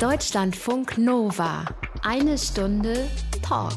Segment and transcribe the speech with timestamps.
[0.00, 1.64] Deutschlandfunk Nova.
[2.04, 3.10] Eine Stunde
[3.42, 3.74] Talk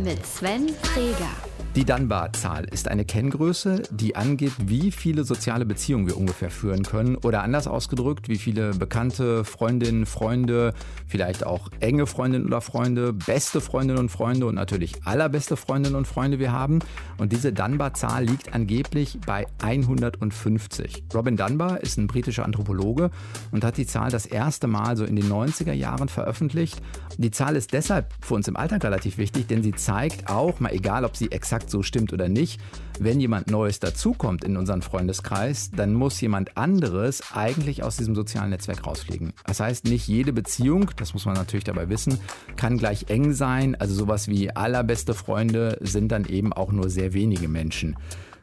[0.00, 1.51] mit Sven Freger.
[1.74, 7.16] Die Dunbar-Zahl ist eine Kenngröße, die angibt, wie viele soziale Beziehungen wir ungefähr führen können.
[7.16, 10.74] Oder anders ausgedrückt, wie viele bekannte Freundinnen, Freunde,
[11.06, 16.06] vielleicht auch enge Freundinnen oder Freunde, beste Freundinnen und Freunde und natürlich allerbeste Freundinnen und
[16.06, 16.80] Freunde wir haben.
[17.16, 21.04] Und diese Dunbar-Zahl liegt angeblich bei 150.
[21.14, 23.10] Robin Dunbar ist ein britischer Anthropologe
[23.50, 26.82] und hat die Zahl das erste Mal so in den 90er Jahren veröffentlicht.
[27.16, 30.72] Die Zahl ist deshalb für uns im Alltag relativ wichtig, denn sie zeigt auch, mal
[30.72, 32.60] egal ob sie exakt exakt so stimmt oder nicht.
[32.98, 38.50] Wenn jemand Neues dazukommt in unseren Freundeskreis, dann muss jemand anderes eigentlich aus diesem sozialen
[38.50, 39.32] Netzwerk rausfliegen.
[39.46, 42.18] Das heißt, nicht jede Beziehung, das muss man natürlich dabei wissen,
[42.56, 43.74] kann gleich eng sein.
[43.76, 47.96] Also sowas wie allerbeste Freunde sind dann eben auch nur sehr wenige Menschen.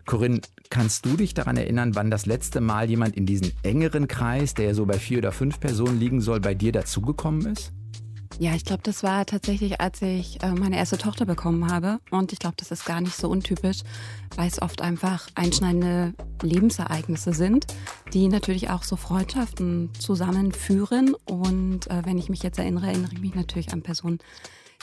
[0.05, 4.55] Corinne, kannst du dich daran erinnern, wann das letzte Mal jemand in diesen engeren Kreis,
[4.55, 7.73] der ja so bei vier oder fünf Personen liegen soll, bei dir dazugekommen ist?
[8.41, 11.99] Ja, ich glaube, das war tatsächlich, als ich äh, meine erste Tochter bekommen habe.
[12.09, 13.79] Und ich glaube, das ist gar nicht so untypisch,
[14.37, 17.67] weil es oft einfach einschneidende Lebensereignisse sind,
[18.13, 21.15] die natürlich auch so Freundschaften zusammenführen.
[21.25, 24.19] Und äh, wenn ich mich jetzt erinnere, erinnere ich mich natürlich an Personen,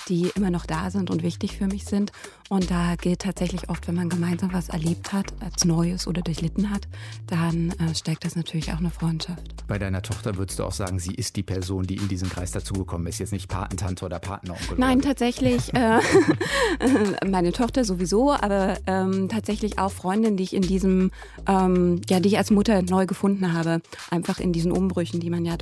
[0.08, 2.12] die immer noch da sind und wichtig für mich sind.
[2.48, 6.70] Und da gilt tatsächlich oft, wenn man gemeinsam was erlebt hat, als Neues oder durchlitten
[6.70, 6.86] hat,
[7.26, 9.66] dann äh, stärkt das natürlich auch eine Freundschaft.
[9.66, 12.52] Bei deiner Tochter würdest du auch sagen, sie ist die Person, die in diesen Kreis
[12.52, 14.78] dazugekommen ist, jetzt nicht Patentante oder Partneronkel?
[14.78, 16.00] Nein, tatsächlich äh,
[17.28, 21.10] meine Tochter sowieso, aber ähm, tatsächlich auch Freundinnen, die ich in diesem,
[21.48, 25.44] ähm, ja, die ich als Mutter neu gefunden habe, einfach in diesen Umbrüchen, die man
[25.44, 25.56] ja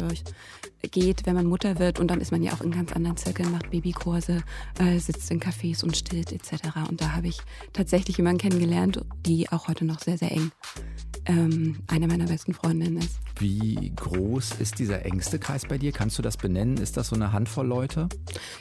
[0.85, 3.51] durchgeht, wenn man Mutter wird und dann ist man ja auch in ganz anderen Zirkeln,
[3.53, 4.43] macht Babykurse,
[4.79, 6.89] äh, sitzt in Cafés und stillt etc.
[6.89, 7.39] Und da habe ich
[7.73, 10.53] tatsächlich jemanden kennengelernt, die auch heute noch sehr, sehr eng
[11.27, 13.19] ähm, eine meiner besten Freundinnen ist.
[13.39, 15.91] Wie groß ist dieser engste Kreis bei dir?
[15.91, 16.77] Kannst du das benennen?
[16.77, 18.09] Ist das so eine Handvoll Leute?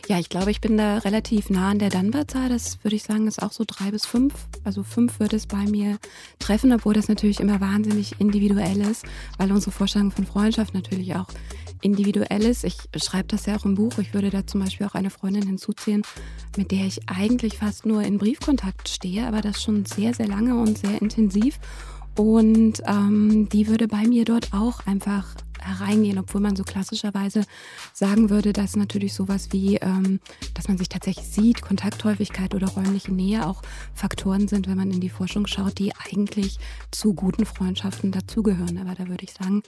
[0.08, 2.50] Ja, ich glaube, ich bin da relativ nah an der Dunbar-Zahl.
[2.50, 4.34] Das würde ich sagen, ist auch so drei bis fünf.
[4.64, 5.98] Also fünf würde es bei mir
[6.40, 9.06] treffen, obwohl das natürlich immer wahnsinnig individuell ist,
[9.38, 11.28] weil unsere Vorstellung von Freundschaft natürlich auch
[11.84, 12.64] individuell ist.
[12.64, 13.98] Ich schreibe das ja auch im Buch.
[14.00, 16.04] Ich würde da zum Beispiel auch eine Freundin hinzuziehen,
[16.58, 20.56] mit der ich eigentlich fast nur in Briefkontakt stehe, aber das schon sehr, sehr lange
[20.56, 21.60] und sehr intensiv.
[22.16, 27.44] Und ähm, die würde bei mir dort auch einfach hereingehen, obwohl man so klassischerweise
[27.94, 30.20] sagen würde, dass natürlich sowas wie, ähm,
[30.54, 33.62] dass man sich tatsächlich sieht, Kontakthäufigkeit oder räumliche Nähe auch
[33.94, 36.60] Faktoren sind, wenn man in die Forschung schaut, die eigentlich
[36.92, 38.78] zu guten Freundschaften dazugehören.
[38.78, 39.64] Aber da würde ich sagen,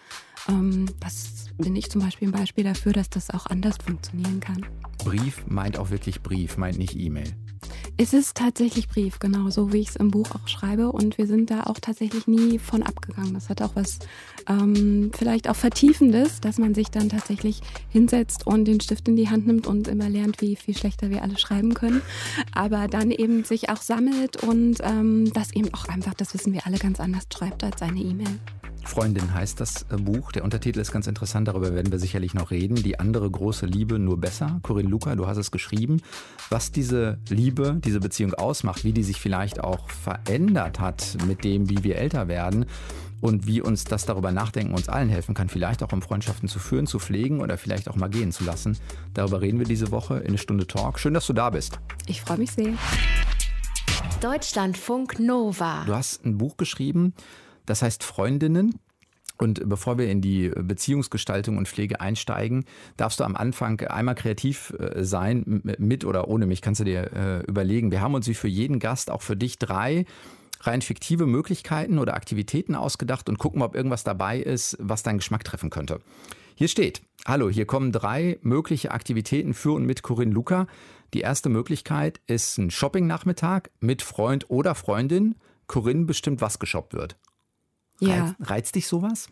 [0.48, 4.66] ähm, das bin ich zum Beispiel ein Beispiel dafür, dass das auch anders funktionieren kann.
[5.04, 7.34] Brief meint auch wirklich Brief, meint nicht E-Mail.
[7.98, 10.92] Es ist tatsächlich Brief, genau so wie ich es im Buch auch schreibe.
[10.92, 13.34] Und wir sind da auch tatsächlich nie von abgegangen.
[13.34, 14.00] Das hat auch was
[14.48, 19.30] ähm, vielleicht auch Vertiefendes, dass man sich dann tatsächlich hinsetzt und den Stift in die
[19.30, 22.02] Hand nimmt und immer lernt, wie viel schlechter wir alle schreiben können.
[22.54, 26.66] Aber dann eben sich auch sammelt und ähm, das eben auch einfach, das wissen wir
[26.66, 28.40] alle, ganz anders schreibt als eine E-Mail.
[28.86, 30.32] Freundin heißt das äh, Buch.
[30.32, 32.76] Der Untertitel ist ganz interessant, darüber werden wir sicherlich noch reden.
[32.76, 34.60] Die andere große Liebe nur besser.
[34.64, 36.02] Corinne Luca, du hast es geschrieben.
[36.50, 41.70] Was diese Liebe, diese Beziehung ausmacht, wie die sich vielleicht auch verändert hat mit dem,
[41.70, 42.66] wie wir älter werden
[43.22, 46.60] und wie uns das darüber nachdenken uns allen helfen kann, vielleicht auch um Freundschaften zu
[46.60, 48.78] führen, zu pflegen oder vielleicht auch mal gehen zu lassen.
[49.14, 51.00] Darüber reden wir diese Woche in eine Stunde Talk.
[51.00, 51.80] Schön, dass du da bist.
[52.08, 52.74] Ich freue mich sehr.
[54.22, 55.84] Deutschlandfunk Nova.
[55.86, 57.14] Du hast ein Buch geschrieben,
[57.66, 58.80] das heißt Freundinnen.
[59.38, 62.64] Und bevor wir in die Beziehungsgestaltung und Pflege einsteigen,
[62.96, 67.12] darfst du am Anfang einmal kreativ äh, sein, mit oder ohne mich, kannst du dir
[67.14, 67.92] äh, überlegen.
[67.92, 70.06] Wir haben uns wie für jeden Gast, auch für dich, drei
[70.62, 75.44] rein fiktive Möglichkeiten oder Aktivitäten ausgedacht und gucken, ob irgendwas dabei ist, was deinen Geschmack
[75.44, 76.00] treffen könnte.
[76.56, 80.68] Hier steht, hallo, hier kommen drei mögliche Aktivitäten für und mit Corinne Luca.
[81.14, 85.36] Die erste Möglichkeit ist ein Shopping-Nachmittag mit Freund oder Freundin.
[85.68, 87.18] Corinne bestimmt, was geshoppt wird.
[88.00, 88.26] Ja.
[88.26, 89.30] Reizt, reizt dich sowas?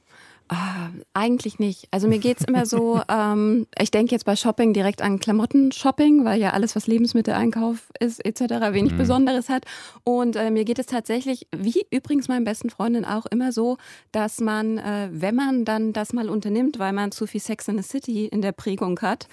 [0.49, 1.87] Ah, eigentlich nicht.
[1.89, 6.39] Also mir geht's immer so, ähm, ich denke jetzt bei Shopping direkt an Klamotten-Shopping, weil
[6.39, 8.97] ja alles, was Lebensmitteleinkauf ist etc., wenig mhm.
[8.97, 9.65] Besonderes hat.
[10.03, 13.77] Und äh, mir geht es tatsächlich, wie übrigens meinen besten Freundin auch, immer so,
[14.11, 17.81] dass man, äh, wenn man dann das mal unternimmt, weil man zu viel Sex in
[17.81, 19.27] the City in der Prägung hat,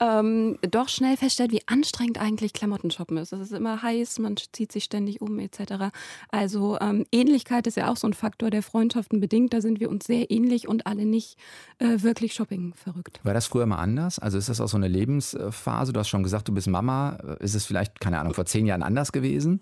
[0.00, 3.32] ähm, doch schnell feststellt, wie anstrengend eigentlich Klamotten shoppen ist.
[3.32, 5.90] Es ist immer heiß, man zieht sich ständig um etc.
[6.30, 9.52] Also ähm, Ähnlichkeit ist ja auch so ein Faktor, der Freundschaften bedingt.
[9.52, 11.38] Da sind wir uns sehr ähnlich und alle nicht
[11.78, 13.20] äh, wirklich Shopping verrückt.
[13.22, 14.18] War das früher mal anders?
[14.18, 15.92] Also ist das auch so eine Lebensphase?
[15.92, 17.16] Du hast schon gesagt, du bist Mama.
[17.40, 19.60] Ist es vielleicht, keine Ahnung, vor zehn Jahren anders gewesen?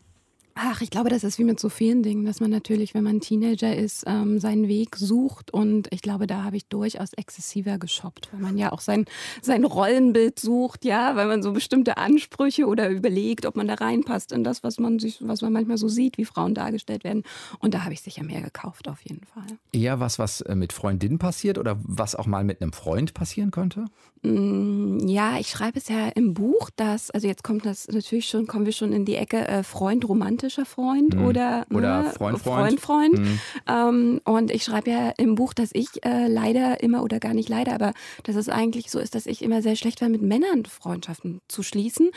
[0.57, 3.21] Ach, ich glaube, das ist wie mit so vielen Dingen, dass man natürlich, wenn man
[3.21, 5.53] Teenager ist, ähm, seinen Weg sucht.
[5.53, 9.05] Und ich glaube, da habe ich durchaus exzessiver geshoppt, weil man ja auch sein,
[9.43, 14.31] sein Rollenbild sucht, ja, weil man so bestimmte Ansprüche oder überlegt, ob man da reinpasst
[14.31, 17.25] in das, was man sich, was man manchmal so sieht, wie Frauen dargestellt werden.
[17.59, 19.59] Und da habe ich sicher mehr gekauft, auf jeden Fall.
[19.73, 23.51] Eher was, was äh, mit Freundinnen passiert oder was auch mal mit einem Freund passieren
[23.51, 23.87] könnte?
[24.25, 28.47] Mm, ja, ich schreibe es ja im Buch, dass, also jetzt kommt das natürlich schon,
[28.47, 31.27] kommen wir schon in die Ecke äh, Freund, romantischer Freund Hm.
[31.27, 32.81] oder, Oder ne, Freund, Freund.
[32.81, 32.81] Freund.
[32.81, 33.19] Freund.
[33.19, 33.41] Hm.
[33.69, 37.49] Ähm, und ich schreibe ja im Buch, dass ich äh, leider immer oder gar nicht
[37.51, 37.93] leider, aber
[38.23, 41.63] dass es eigentlich so ist, dass ich immer sehr schlecht war, mit Männern Freundschaften zu
[41.63, 42.11] schließen.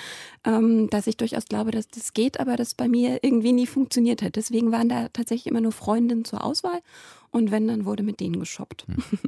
[0.45, 4.21] Ähm, dass ich durchaus glaube, dass das geht, aber das bei mir irgendwie nie funktioniert
[4.21, 4.37] hat.
[4.37, 6.79] Deswegen waren da tatsächlich immer nur Freundinnen zur Auswahl.
[7.37, 8.85] Und wenn, dann wurde mit denen geshoppt.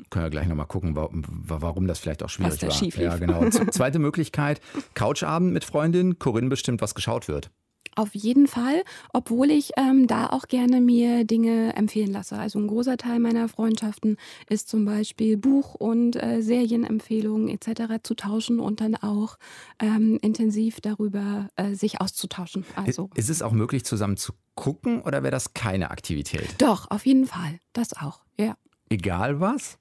[0.09, 2.73] Können wir gleich nochmal gucken, wa- wa- warum das vielleicht auch schwierig Was da war.
[2.73, 3.05] schief lief.
[3.05, 3.47] ja, genau.
[3.49, 4.61] Zweite Möglichkeit,
[4.95, 6.17] Couchabend mit Freundin.
[6.17, 7.51] Corinne bestimmt, was geschaut wird.
[7.95, 8.83] Auf jeden Fall,
[9.13, 12.37] obwohl ich ähm, da auch gerne mir Dinge empfehlen lasse.
[12.37, 18.01] Also ein großer Teil meiner Freundschaften ist zum Beispiel Buch- und äh, Serienempfehlungen etc.
[18.03, 19.37] zu tauschen und dann auch
[19.79, 22.65] ähm, intensiv darüber äh, sich auszutauschen.
[22.75, 26.55] Also Ist es auch möglich, zusammen zu gucken oder wäre das keine Aktivität?
[26.59, 28.21] doch, auf jeden Fall, das auch.
[28.37, 28.55] Ja.
[28.89, 29.77] Egal was?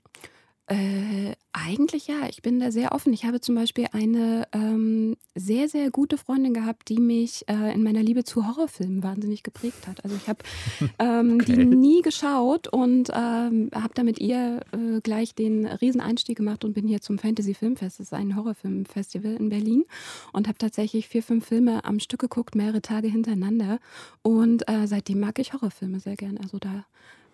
[0.68, 3.12] Äh, eigentlich ja, ich bin da sehr offen.
[3.14, 7.82] Ich habe zum Beispiel eine ähm, sehr, sehr gute Freundin gehabt, die mich äh, in
[7.82, 10.04] meiner Liebe zu Horrorfilmen wahnsinnig geprägt hat.
[10.04, 10.40] Also ich habe
[10.98, 11.56] ähm, Okay.
[11.56, 16.74] die nie geschaut und ähm, habe da mit ihr äh, gleich den Rieseneinstieg gemacht und
[16.74, 17.98] bin hier zum Fantasy Filmfest.
[17.98, 19.84] Das ist ein Horrorfilmfestival in Berlin
[20.32, 23.78] und habe tatsächlich vier, fünf Filme am Stück geguckt, mehrere Tage hintereinander.
[24.22, 26.36] Und äh, seitdem mag ich Horrorfilme sehr gern.
[26.36, 26.84] Also da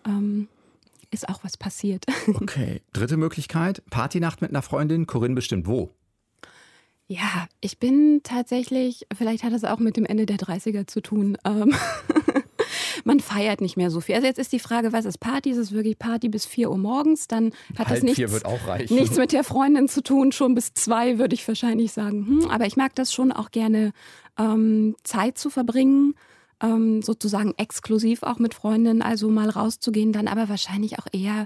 [0.05, 0.47] ähm,
[1.11, 2.05] ist auch was passiert.
[2.27, 2.81] Okay.
[2.93, 5.07] Dritte Möglichkeit, Partynacht mit einer Freundin.
[5.07, 5.91] Corinne bestimmt wo?
[7.07, 11.37] Ja, ich bin tatsächlich, vielleicht hat es auch mit dem Ende der 30er zu tun.
[11.45, 11.73] Ähm,
[13.03, 14.15] man feiert nicht mehr so viel.
[14.15, 15.51] Also jetzt ist die Frage, was ist Party?
[15.51, 17.27] Ist es wirklich Party bis 4 Uhr morgens?
[17.27, 18.95] Dann hat das Halb nichts, auch reichen.
[18.95, 20.31] nichts mit der Freundin zu tun.
[20.31, 22.25] Schon bis zwei würde ich wahrscheinlich sagen.
[22.25, 23.93] Hm, aber ich mag das schon auch gerne,
[24.37, 26.15] ähm, Zeit zu verbringen.
[26.65, 31.45] Ähm, sozusagen exklusiv auch mit Freundinnen, also mal rauszugehen, dann aber wahrscheinlich auch eher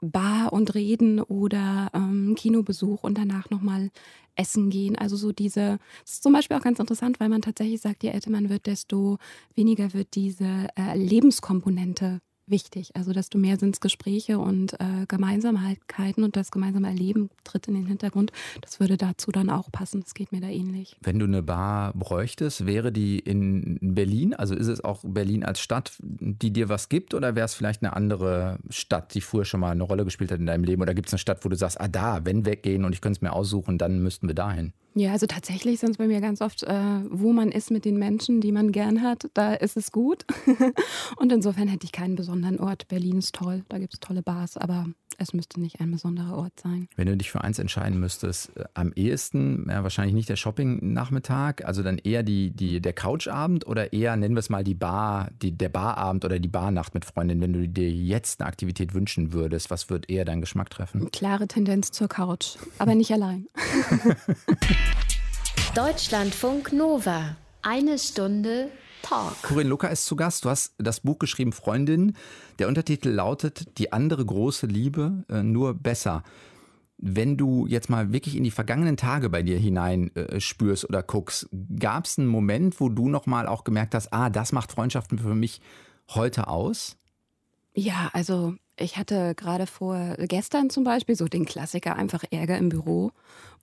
[0.00, 3.90] Bar und Reden oder ähm, Kinobesuch und danach nochmal
[4.36, 4.96] essen gehen.
[4.96, 8.10] Also so diese, das ist zum Beispiel auch ganz interessant, weil man tatsächlich sagt, je
[8.10, 9.18] älter man wird, desto
[9.54, 12.94] weniger wird diese äh, Lebenskomponente wichtig.
[12.94, 17.74] Also desto mehr sind es Gespräche und äh, Gemeinsamkeiten und das gemeinsame Erleben tritt in
[17.74, 18.32] den Hintergrund.
[18.60, 20.02] Das würde dazu dann auch passen.
[20.02, 20.96] Das geht mir da ähnlich.
[21.00, 24.34] Wenn du eine Bar bräuchtest, wäre die in Berlin?
[24.34, 27.14] Also ist es auch Berlin als Stadt, die dir was gibt?
[27.14, 30.40] Oder wäre es vielleicht eine andere Stadt, die früher schon mal eine Rolle gespielt hat
[30.40, 30.82] in deinem Leben?
[30.82, 33.18] Oder gibt es eine Stadt, wo du sagst, ah da, wenn weggehen und ich könnte
[33.18, 34.72] es mir aussuchen, dann müssten wir dahin?
[34.96, 37.98] Ja, also tatsächlich sind es bei mir ganz oft, äh, wo man ist mit den
[37.98, 40.24] Menschen, die man gern hat, da ist es gut.
[41.16, 42.86] und insofern hätte ich keinen besonderen Ort.
[42.86, 44.86] Berlin ist toll, da gibt es tolle Bars, aber
[45.18, 46.88] es müsste nicht ein besonderer Ort sein.
[46.96, 51.64] Wenn du dich für eins entscheiden müsstest, äh, am ehesten, ja, wahrscheinlich nicht der Shopping-Nachmittag,
[51.64, 55.30] also dann eher die, die, der Couchabend oder eher, nennen wir es mal, die Bar,
[55.42, 59.32] die, der Barabend oder die Barnacht mit Freundin, wenn du dir jetzt eine Aktivität wünschen
[59.32, 61.10] würdest, was wird eher deinen Geschmack treffen?
[61.10, 63.46] Klare Tendenz zur Couch, aber nicht allein.
[65.74, 67.36] Deutschlandfunk Nova.
[67.62, 68.70] Eine Stunde
[69.02, 69.42] Talk.
[69.42, 70.44] Corinne Luca ist zu Gast.
[70.44, 72.16] Du hast das Buch geschrieben, Freundin.
[72.58, 76.22] Der Untertitel lautet Die andere große Liebe, äh, nur besser.
[76.96, 81.02] Wenn du jetzt mal wirklich in die vergangenen Tage bei dir hinein äh, spürst oder
[81.02, 85.18] guckst, gab es einen Moment, wo du nochmal auch gemerkt hast, ah, das macht Freundschaften
[85.18, 85.60] für mich
[86.10, 86.96] heute aus?
[87.74, 92.68] Ja, also ich hatte gerade vor gestern zum Beispiel so den Klassiker einfach Ärger im
[92.68, 93.12] Büro.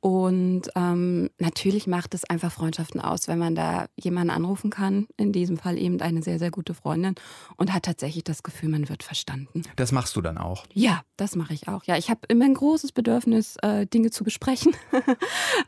[0.01, 5.31] Und ähm, natürlich macht es einfach Freundschaften aus, wenn man da jemanden anrufen kann, in
[5.31, 7.13] diesem Fall eben eine sehr, sehr gute Freundin
[7.55, 9.61] und hat tatsächlich das Gefühl, man wird verstanden.
[9.75, 10.65] Das machst du dann auch.
[10.73, 11.83] Ja, das mache ich auch.
[11.83, 14.75] Ja, ich habe immer ein großes Bedürfnis, äh, Dinge zu besprechen,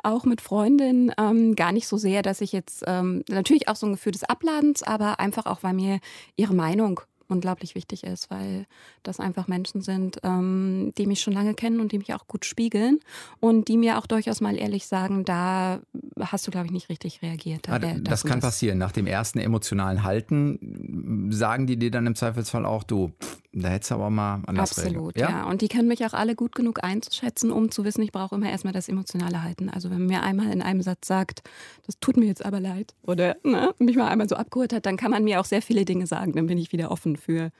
[0.03, 1.11] auch mit Freundinnen.
[1.19, 4.23] Ähm, gar nicht so sehr, dass ich jetzt ähm, natürlich auch so ein Gefühl des
[4.23, 5.99] Abladens, aber einfach auch, weil mir
[6.37, 8.65] ihre Meinung unglaublich wichtig ist, weil
[9.03, 12.45] das einfach Menschen sind, ähm, die mich schon lange kennen und die mich auch gut
[12.45, 12.99] spiegeln
[13.39, 15.79] und die mir auch durchaus mal ehrlich sagen, da
[16.19, 17.67] hast du, glaube ich, nicht richtig reagiert.
[17.67, 18.77] Da wär das kann passieren.
[18.77, 23.11] Nach dem ersten emotionalen Halten sagen die dir dann im Zweifelsfall auch, du,
[23.51, 25.29] da hättest du aber mal anders Absolut, reagiert.
[25.29, 25.43] ja?
[25.45, 28.49] Und die können mich auch alle gut genug einzuschätzen, um zu wissen, ich brauche immer
[28.49, 29.69] erstmal das emotionale Halten.
[29.69, 31.43] Also wenn man mir einmal in einem Satz sagt,
[31.85, 34.97] das tut mir jetzt aber leid, oder ne, mich mal einmal so abgeholt hat, dann
[34.97, 36.33] kann man mir auch sehr viele Dinge sagen.
[36.33, 37.51] Dann bin ich wieder offen für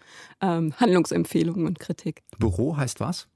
[0.41, 2.23] ähm, Handlungsempfehlungen und Kritik.
[2.37, 3.27] Büro heißt was?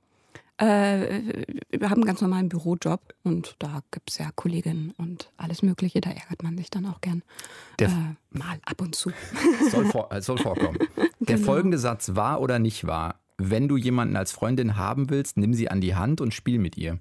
[0.57, 5.61] Äh, wir haben einen ganz normalen Bürojob und da gibt es ja Kolleginnen und alles
[5.61, 6.01] Mögliche.
[6.01, 7.21] Da ärgert man sich dann auch gern
[7.79, 7.87] äh,
[8.31, 9.11] mal ab und zu.
[9.71, 10.79] Soll, vor, äh, soll vorkommen.
[11.19, 11.45] Der genau.
[11.45, 13.19] folgende Satz war oder nicht wahr?
[13.37, 16.75] Wenn du jemanden als Freundin haben willst, nimm sie an die Hand und spiel mit
[16.75, 16.99] ihr.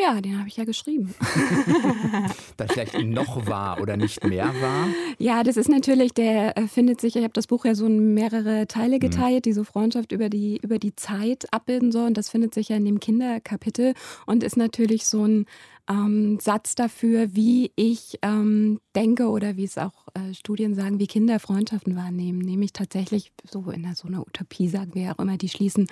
[0.00, 1.12] Ja, den habe ich ja geschrieben.
[2.56, 4.88] da vielleicht noch war oder nicht mehr war?
[5.18, 8.14] Ja, das ist natürlich, der äh, findet sich, ich habe das Buch ja so in
[8.14, 9.00] mehrere Teile mhm.
[9.00, 12.06] geteilt, die so Freundschaft über die, über die Zeit abbilden soll.
[12.06, 13.94] Und das findet sich ja in dem Kinderkapitel
[14.26, 15.46] und ist natürlich so ein
[15.88, 21.06] ähm, Satz dafür, wie ich ähm, denke oder wie es auch äh, Studien sagen, wie
[21.06, 22.38] Kinder Freundschaften wahrnehmen.
[22.38, 25.86] Nämlich tatsächlich so in so einer Utopie, sagen wir auch immer, die schließen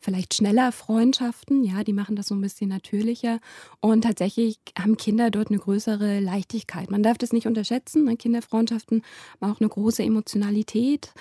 [0.00, 3.40] vielleicht schneller Freundschaften, ja, die machen das so ein bisschen natürlicher.
[3.80, 6.90] Und tatsächlich haben Kinder dort eine größere Leichtigkeit.
[6.90, 8.04] Man darf das nicht unterschätzen.
[8.04, 8.16] Ne?
[8.16, 9.02] Kinderfreundschaften
[9.40, 11.12] haben auch eine große Emotionalität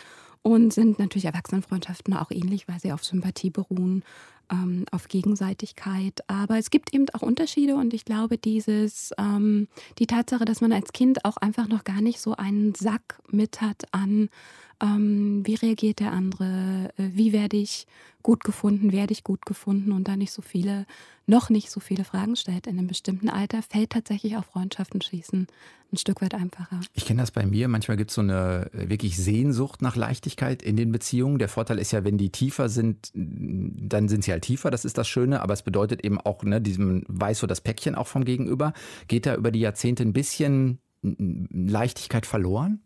[0.42, 4.04] und sind natürlich Erwachsenenfreundschaften auch ähnlich, weil sie auf Sympathie beruhen
[4.52, 6.20] ähm, auf Gegenseitigkeit.
[6.28, 9.68] Aber es gibt eben auch Unterschiede und ich glaube, dieses, ähm,
[10.00, 13.62] die Tatsache, dass man als Kind auch einfach noch gar nicht so einen Sack mit
[13.62, 14.30] hat an
[14.82, 17.86] ähm, wie reagiert der andere, äh, wie werde ich
[18.24, 20.86] gut gefunden, werde ich gut gefunden und da nicht so viele,
[21.26, 25.48] noch nicht so viele Fragen stellt in einem bestimmten Alter, fällt tatsächlich auch Freundschaften schließen
[25.92, 26.80] ein Stück weit einfacher.
[26.94, 27.68] Ich kenne das bei mir.
[27.68, 31.38] Manchmal gibt es so eine äh, wirklich Sehnsucht nach Leichtigkeit in den Beziehungen.
[31.38, 34.72] Der Vorteil ist ja, wenn die tiefer sind, dann sind sie halt tiefer.
[34.72, 35.42] Das ist das Schöne.
[35.42, 38.74] Aber es bedeutet eben auch, ne, diesem weiß so das Päckchen auch vom Gegenüber.
[39.08, 42.82] Geht da über die Jahrzehnte ein bisschen Leichtigkeit verloren?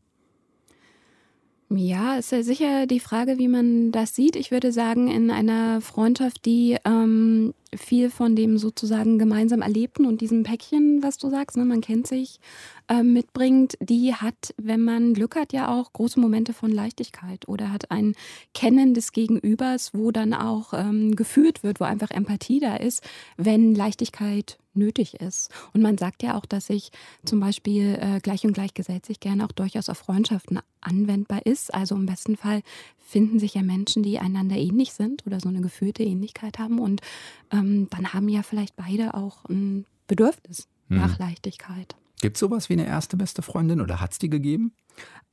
[1.77, 4.36] Ja, ist ja sicher die Frage, wie man das sieht.
[4.36, 10.22] Ich würde sagen, in einer Freundschaft, die ähm, viel von dem sozusagen gemeinsam Erlebten und
[10.22, 12.39] diesem Päckchen, was du sagst, ne, man kennt sich,
[12.88, 17.72] äh, mitbringt, die hat, wenn man Glück hat, ja auch große Momente von Leichtigkeit oder
[17.72, 18.15] hat ein
[18.53, 23.03] Kennen des Gegenübers, wo dann auch ähm, gefühlt wird, wo einfach Empathie da ist,
[23.38, 25.51] wenn Leichtigkeit nötig ist.
[25.74, 26.91] Und man sagt ja auch, dass sich
[27.24, 31.74] zum Beispiel äh, gleich und gleich gesellt sich gerne auch durchaus auf Freundschaften anwendbar ist.
[31.74, 32.62] Also im besten Fall
[32.98, 36.79] finden sich ja Menschen, die einander ähnlich sind oder so eine gefühlte Ähnlichkeit haben.
[36.79, 37.01] Und
[37.51, 40.98] ähm, dann haben ja vielleicht beide auch ein Bedürfnis hm.
[40.98, 41.96] nach Leichtigkeit.
[42.22, 44.74] Gibt es sowas wie eine erste beste Freundin oder hat es die gegeben?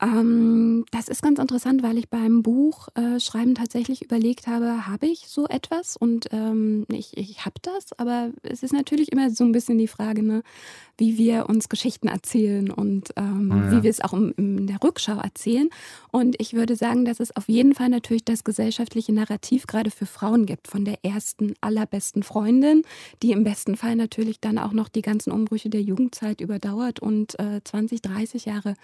[0.02, 5.06] Ähm, das ist ganz interessant, weil ich beim Buch äh, Schreiben tatsächlich überlegt habe, habe
[5.06, 5.96] ich so etwas?
[5.96, 9.86] Und ähm, ich, ich habe das, aber es ist natürlich immer so ein bisschen die
[9.86, 10.42] Frage, ne,
[10.98, 13.70] wie wir uns Geschichten erzählen und ähm, ja.
[13.70, 15.68] wie wir es auch in, in, der Rückschau erzählen.
[16.10, 20.06] Und ich würde sagen, dass es auf jeden Fall natürlich das gesellschaftliche Narrativ gerade für
[20.06, 22.82] Frauen gibt, von der ersten, allerbesten Freundin,
[23.22, 27.38] die im besten Fall natürlich dann auch noch die ganzen Umbrüche der Jugendzeit überdauert und
[27.38, 28.74] äh, 20, 30 Jahre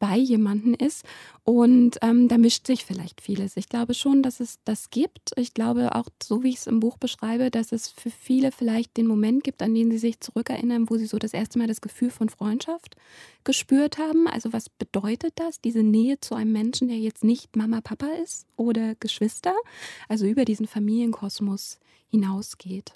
[0.00, 1.04] bei jemanden ist.
[1.44, 3.56] Und ähm, da mischt sich vielleicht vieles.
[3.56, 5.32] Ich glaube schon, dass es das gibt.
[5.36, 8.96] Ich glaube auch, so wie ich es im Buch beschreibe, dass es für viele vielleicht
[8.96, 11.80] den Moment gibt, an den sie sich zurückerinnern, wo sie so das erste Mal das
[11.80, 12.96] Gefühl von Freundschaft
[13.44, 14.26] gespürt haben.
[14.26, 18.46] Also was bedeutet das, diese Nähe zu einem Menschen, der jetzt nicht Mama, Papa ist
[18.56, 19.54] oder Geschwister,
[20.08, 22.92] also über diesen Familienkosmos hinausgeht.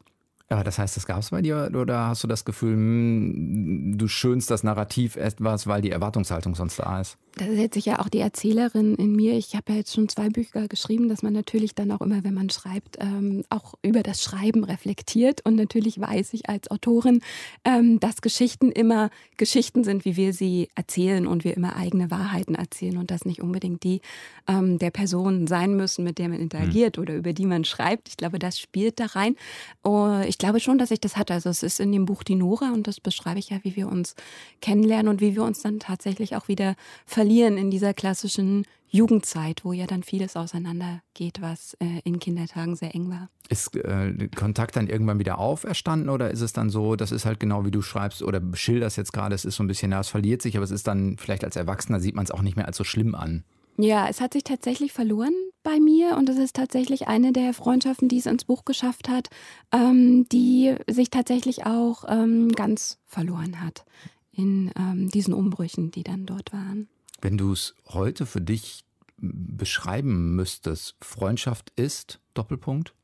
[0.53, 4.09] Ja, das heißt, das gab es bei dir oder hast du das Gefühl, hm, du
[4.09, 7.19] schönst das Narrativ etwas, weil die Erwartungshaltung sonst da ist?
[7.37, 9.35] Das ist jetzt sicher auch die Erzählerin in mir.
[9.35, 12.35] Ich habe ja jetzt schon zwei Bücher geschrieben, dass man natürlich dann auch immer, wenn
[12.35, 15.41] man schreibt, ähm, auch über das Schreiben reflektiert.
[15.45, 17.21] Und natürlich weiß ich als Autorin,
[17.65, 22.57] ähm, dass Geschichten immer Geschichten sind, wie wir sie erzählen und wir immer eigene Wahrheiten
[22.57, 24.01] erzählen und dass nicht unbedingt die
[24.49, 27.03] ähm, der Person sein müssen, mit der man interagiert mhm.
[27.03, 28.09] oder über die man schreibt.
[28.09, 29.37] Ich glaube, das spielt da rein.
[29.85, 31.35] Oh, ich glaube schon, dass ich das hatte.
[31.35, 33.89] Also es ist in dem Buch Die Nora und das beschreibe ich ja, wie wir
[33.89, 34.15] uns
[34.61, 36.75] kennenlernen und wie wir uns dann tatsächlich auch wieder
[37.21, 42.95] verlieren in dieser klassischen Jugendzeit, wo ja dann vieles auseinandergeht, was äh, in Kindertagen sehr
[42.95, 43.29] eng war.
[43.51, 47.39] Ist äh, Kontakt dann irgendwann wieder auferstanden oder ist es dann so, das ist halt
[47.39, 50.09] genau wie du schreibst oder schilderst jetzt gerade, es ist so ein bisschen, ja, es
[50.09, 52.67] verliert sich, aber es ist dann vielleicht als Erwachsener sieht man es auch nicht mehr
[52.67, 53.45] als so schlimm an.
[53.77, 58.09] Ja, es hat sich tatsächlich verloren bei mir und es ist tatsächlich eine der Freundschaften,
[58.09, 59.29] die es ins Buch geschafft hat,
[59.73, 63.85] ähm, die sich tatsächlich auch ähm, ganz verloren hat
[64.33, 66.89] in ähm, diesen Umbrüchen, die dann dort waren.
[67.21, 68.85] Wenn du es heute für dich
[69.19, 72.95] beschreiben müsstest, Freundschaft ist Doppelpunkt?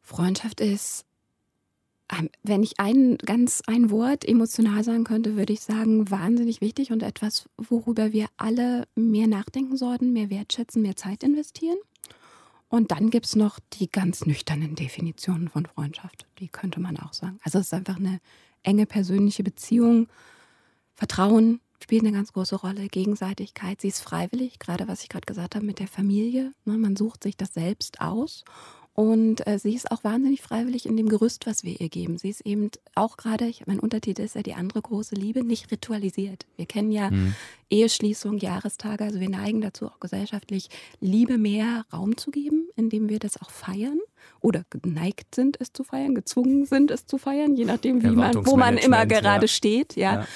[0.00, 1.04] Freundschaft ist,
[2.12, 6.92] ähm, wenn ich ein ganz ein Wort emotional sagen könnte, würde ich sagen, wahnsinnig wichtig
[6.92, 11.78] und etwas, worüber wir alle mehr nachdenken sollten, mehr wertschätzen, mehr Zeit investieren.
[12.68, 16.26] Und dann gibt es noch die ganz nüchternen Definitionen von Freundschaft.
[16.38, 17.40] Die könnte man auch sagen.
[17.42, 18.20] Also es ist einfach eine
[18.62, 20.06] enge persönliche Beziehung,
[20.94, 22.88] Vertrauen, spielt eine ganz große Rolle.
[22.88, 26.52] Gegenseitigkeit, sie ist freiwillig, gerade was ich gerade gesagt habe mit der Familie.
[26.64, 28.44] Ne, man sucht sich das selbst aus.
[28.92, 32.18] Und äh, sie ist auch wahnsinnig freiwillig in dem Gerüst, was wir ihr geben.
[32.18, 36.44] Sie ist eben auch gerade, mein Untertitel ist ja die andere große Liebe, nicht ritualisiert.
[36.56, 37.34] Wir kennen ja mhm.
[37.70, 40.68] Eheschließung, Jahrestage, also wir neigen dazu auch gesellschaftlich
[41.00, 44.00] Liebe mehr Raum zu geben, indem wir das auch feiern
[44.40, 48.44] oder geneigt sind, es zu feiern, gezwungen sind, es zu feiern, je nachdem, wie man,
[48.44, 49.48] wo man immer gerade ja.
[49.48, 49.96] steht.
[49.96, 50.14] Ja.
[50.14, 50.26] ja.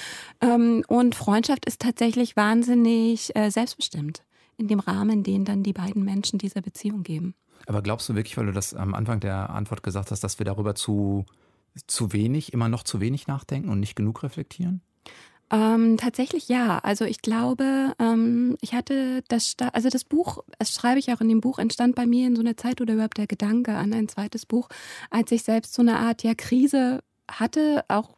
[0.44, 4.22] Ähm, und Freundschaft ist tatsächlich wahnsinnig äh, selbstbestimmt
[4.56, 7.34] in dem Rahmen, den dann die beiden Menschen dieser Beziehung geben.
[7.66, 10.44] Aber glaubst du wirklich, weil du das am Anfang der Antwort gesagt hast, dass wir
[10.44, 11.24] darüber zu,
[11.86, 14.82] zu wenig, immer noch zu wenig nachdenken und nicht genug reflektieren?
[15.50, 16.78] Ähm, tatsächlich ja.
[16.78, 21.28] Also ich glaube, ähm, ich hatte das, also das Buch, das schreibe ich auch in
[21.28, 24.08] dem Buch, entstand bei mir in so einer Zeit oder überhaupt der Gedanke an ein
[24.08, 24.68] zweites Buch,
[25.10, 28.16] als ich selbst so eine Art ja Krise hatte, auch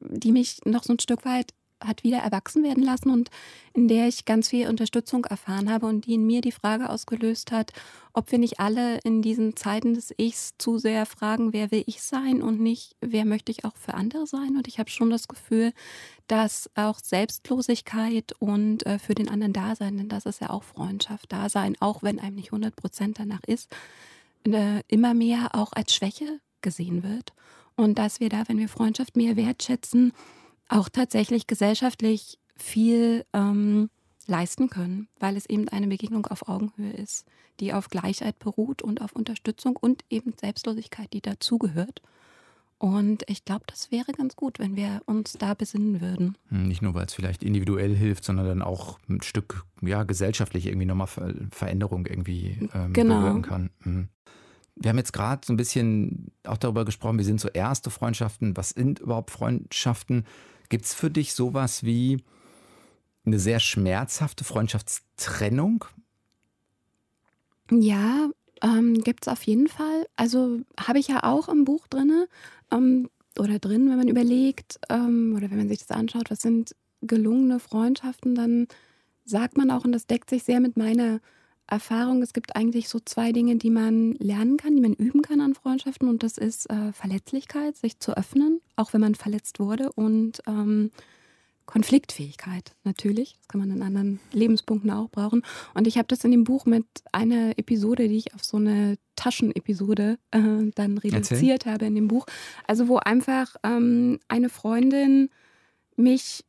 [0.00, 3.30] die mich noch so ein Stück weit hat wieder erwachsen werden lassen und
[3.72, 7.52] in der ich ganz viel Unterstützung erfahren habe und die in mir die Frage ausgelöst
[7.52, 7.72] hat,
[8.12, 12.02] ob wir nicht alle in diesen Zeiten des Ichs zu sehr fragen, wer will ich
[12.02, 14.56] sein und nicht, wer möchte ich auch für andere sein.
[14.56, 15.72] Und ich habe schon das Gefühl,
[16.26, 20.64] dass auch Selbstlosigkeit und äh, für den anderen da sein, denn das ist ja auch
[20.64, 23.70] Freundschaft, da sein, auch wenn einem nicht 100 Prozent danach ist,
[24.46, 27.32] äh, immer mehr auch als Schwäche gesehen wird.
[27.76, 30.12] Und dass wir da, wenn wir Freundschaft mehr wertschätzen,
[30.68, 33.90] auch tatsächlich gesellschaftlich viel ähm,
[34.26, 37.26] leisten können, weil es eben eine Begegnung auf Augenhöhe ist,
[37.60, 42.02] die auf Gleichheit beruht und auf Unterstützung und eben Selbstlosigkeit, die dazugehört.
[42.80, 46.38] Und ich glaube, das wäre ganz gut, wenn wir uns da besinnen würden.
[46.48, 50.66] Hm, nicht nur, weil es vielleicht individuell hilft, sondern dann auch ein Stück ja, gesellschaftlich
[50.66, 51.08] irgendwie nochmal
[51.50, 53.18] Veränderung irgendwie ähm, genau.
[53.20, 53.70] bewirken kann.
[53.82, 54.08] Mhm.
[54.76, 58.56] Wir haben jetzt gerade so ein bisschen auch darüber gesprochen, wie sind so erste Freundschaften,
[58.56, 60.24] was sind überhaupt Freundschaften?
[60.68, 62.22] Gibt es für dich sowas wie
[63.24, 65.84] eine sehr schmerzhafte Freundschaftstrennung?
[67.70, 68.30] Ja,
[68.62, 70.06] ähm, gibt es auf jeden Fall.
[70.16, 72.24] Also habe ich ja auch im Buch drin
[72.70, 76.74] ähm, oder drin, wenn man überlegt ähm, oder wenn man sich das anschaut, was sind
[77.02, 78.66] gelungene Freundschaften, dann
[79.24, 81.20] sagt man auch, und das deckt sich sehr mit meiner
[81.68, 85.40] Erfahrung, es gibt eigentlich so zwei Dinge, die man lernen kann, die man üben kann
[85.40, 86.08] an Freundschaften.
[86.08, 89.92] Und das ist äh, Verletzlichkeit, sich zu öffnen, auch wenn man verletzt wurde.
[89.92, 90.90] Und ähm,
[91.68, 93.36] Konfliktfähigkeit natürlich.
[93.36, 95.42] Das kann man in anderen Lebenspunkten auch brauchen.
[95.74, 98.96] Und ich habe das in dem Buch mit einer Episode, die ich auf so eine
[99.16, 100.40] Taschenepisode äh,
[100.74, 101.72] dann reduziert Erzähl.
[101.72, 102.24] habe in dem Buch.
[102.66, 105.28] Also wo einfach ähm, eine Freundin
[105.96, 106.44] mich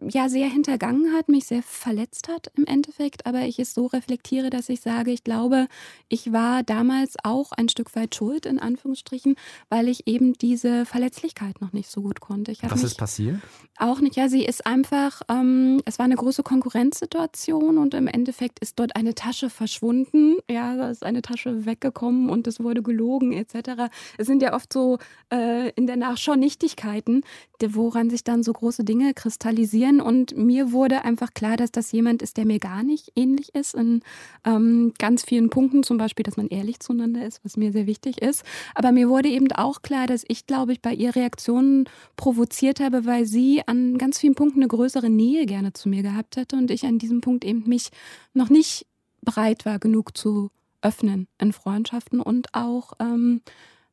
[0.00, 4.50] ja sehr hintergangen hat, mich sehr verletzt hat im Endeffekt, aber ich es so reflektiere,
[4.50, 5.66] dass ich sage, ich glaube,
[6.08, 9.34] ich war damals auch ein Stück weit schuld, in Anführungsstrichen,
[9.68, 12.52] weil ich eben diese Verletzlichkeit noch nicht so gut konnte.
[12.62, 13.40] Was ist passiert?
[13.76, 18.60] Auch nicht, ja, sie ist einfach, ähm, es war eine große Konkurrenzsituation und im Endeffekt
[18.60, 23.32] ist dort eine Tasche verschwunden, ja, da ist eine Tasche weggekommen und es wurde gelogen
[23.32, 23.90] etc.
[24.16, 24.98] Es sind ja oft so
[25.32, 27.22] äh, in der Nachschau Nichtigkeiten,
[27.60, 29.87] woran sich dann so große Dinge kristallisieren.
[29.96, 33.74] Und mir wurde einfach klar, dass das jemand ist, der mir gar nicht ähnlich ist
[33.74, 34.02] in
[34.44, 38.20] ähm, ganz vielen Punkten, zum Beispiel, dass man ehrlich zueinander ist, was mir sehr wichtig
[38.22, 38.44] ist.
[38.74, 43.06] Aber mir wurde eben auch klar, dass ich, glaube ich, bei ihr Reaktionen provoziert habe,
[43.06, 46.70] weil sie an ganz vielen Punkten eine größere Nähe gerne zu mir gehabt hätte und
[46.70, 47.90] ich an diesem Punkt eben mich
[48.34, 48.86] noch nicht
[49.22, 50.50] bereit war, genug zu
[50.82, 53.40] öffnen in Freundschaften und auch ähm,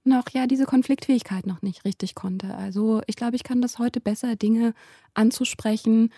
[0.06, 2.56] noch ja diese Konfliktfähigkeit noch nicht richtig konnte.
[2.56, 4.74] Also ich glaube, ich kann das heute besser, Dinge
[5.13, 6.12] anzusprechen,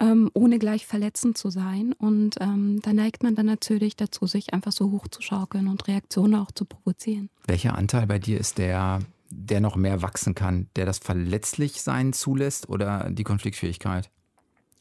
[0.00, 1.92] ähm, ohne gleich verletzend zu sein.
[1.92, 6.50] Und ähm, da neigt man dann natürlich dazu, sich einfach so hochzuschaukeln und Reaktionen auch
[6.50, 7.28] zu provozieren.
[7.46, 9.00] Welcher Anteil bei dir ist der,
[9.30, 14.10] der noch mehr wachsen kann, der das Verletzlichsein zulässt oder die Konfliktfähigkeit?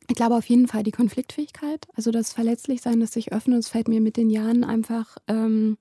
[0.08, 3.88] Ich glaube auf jeden Fall die Konfliktfähigkeit, also das Verletzlichsein, das sich öffnet, das fällt
[3.88, 5.78] mir mit den Jahren einfach ähm,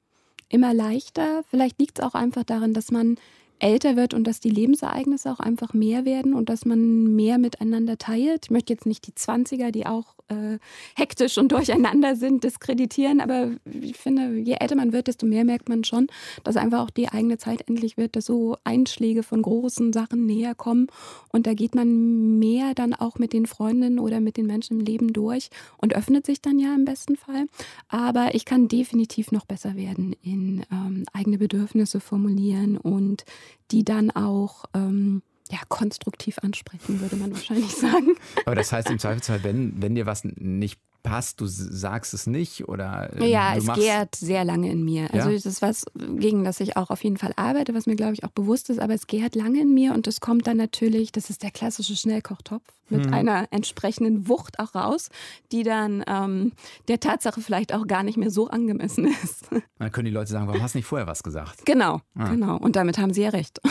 [0.49, 1.45] immer leichter.
[1.51, 3.17] Vielleicht liegt es auch einfach daran, dass man
[3.61, 7.99] älter wird und dass die Lebensereignisse auch einfach mehr werden und dass man mehr miteinander
[7.99, 8.47] teilt.
[8.47, 10.59] Ich möchte jetzt nicht die 20er, die auch äh,
[10.97, 15.69] hektisch und durcheinander sind, diskreditieren, aber ich finde, je älter man wird, desto mehr merkt
[15.69, 16.09] man schon,
[16.45, 20.55] dass einfach auch die eigene Zeit endlich wird, dass so Einschläge von großen Sachen näher
[20.55, 20.89] kommen
[21.33, 24.87] und da geht man mehr dann auch mit den Freundinnen oder mit den Menschen im
[24.87, 27.47] Leben durch und öffnet sich dann ja im besten Fall.
[27.89, 33.25] Aber ich kann definitiv noch besser werden in ähm, eigene Bedürfnisse formulieren und
[33.71, 38.17] die dann auch ähm, ja, konstruktiv ansprechen, würde man wahrscheinlich sagen.
[38.45, 42.69] Aber das heißt im Zweifelsfall, wenn, wenn dir was nicht passt, du sagst es nicht
[42.69, 45.13] oder äh, ja, es gärt sehr lange in mir.
[45.13, 45.35] Also ja?
[45.35, 48.25] das ist was, gegen das ich auch auf jeden Fall arbeite, was mir glaube ich
[48.25, 51.31] auch bewusst ist, aber es gärt lange in mir und es kommt dann natürlich, das
[51.31, 53.15] ist der klassische Schnellkochtopf mit hm.
[53.15, 55.09] einer entsprechenden Wucht auch raus,
[55.53, 56.53] die dann ähm,
[56.89, 59.47] der Tatsache vielleicht auch gar nicht mehr so angemessen ist.
[59.79, 61.65] Dann können die Leute sagen, warum hast du nicht vorher was gesagt?
[61.65, 62.29] Genau, ah.
[62.29, 62.57] genau.
[62.57, 63.61] Und damit haben sie ja recht.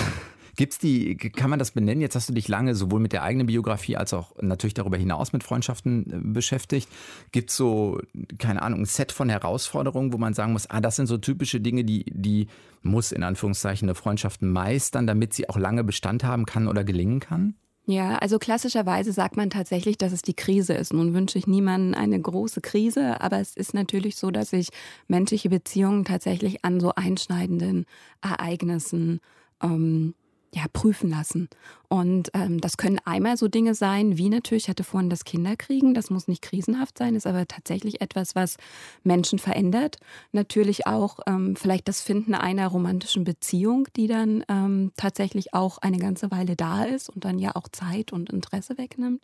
[0.57, 2.01] Gibt's die, kann man das benennen?
[2.01, 5.31] Jetzt hast du dich lange sowohl mit der eigenen Biografie als auch natürlich darüber hinaus
[5.31, 6.89] mit Freundschaften äh, beschäftigt.
[7.31, 8.01] Gibt es so,
[8.39, 11.61] keine Ahnung, ein Set von Herausforderungen, wo man sagen muss, ah, das sind so typische
[11.61, 12.47] Dinge, die, die
[12.81, 17.19] muss in Anführungszeichen eine Freundschaft meistern, damit sie auch lange Bestand haben kann oder gelingen
[17.19, 17.53] kann?
[17.85, 20.91] Ja, also klassischerweise sagt man tatsächlich, dass es die Krise ist.
[20.91, 24.69] Nun wünsche ich niemandem eine große Krise, aber es ist natürlich so, dass sich
[25.07, 27.85] menschliche Beziehungen tatsächlich an so einschneidenden
[28.21, 29.21] Ereignissen
[29.61, 30.15] ähm,
[30.53, 31.49] ja, prüfen lassen.
[31.89, 35.93] Und ähm, das können einmal so Dinge sein, wie natürlich, ich hatte vorhin das Kinderkriegen,
[35.93, 38.57] das muss nicht krisenhaft sein, ist aber tatsächlich etwas, was
[39.03, 39.97] Menschen verändert.
[40.31, 45.97] Natürlich auch ähm, vielleicht das Finden einer romantischen Beziehung, die dann ähm, tatsächlich auch eine
[45.97, 49.23] ganze Weile da ist und dann ja auch Zeit und Interesse wegnimmt.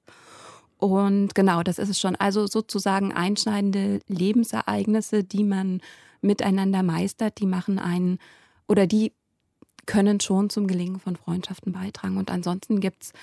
[0.77, 2.17] Und genau, das ist es schon.
[2.17, 5.79] Also sozusagen einschneidende Lebensereignisse, die man
[6.21, 8.19] miteinander meistert, die machen einen
[8.67, 9.13] oder die
[9.85, 12.17] können schon zum Gelingen von Freundschaften beitragen.
[12.17, 13.13] Und ansonsten gibt es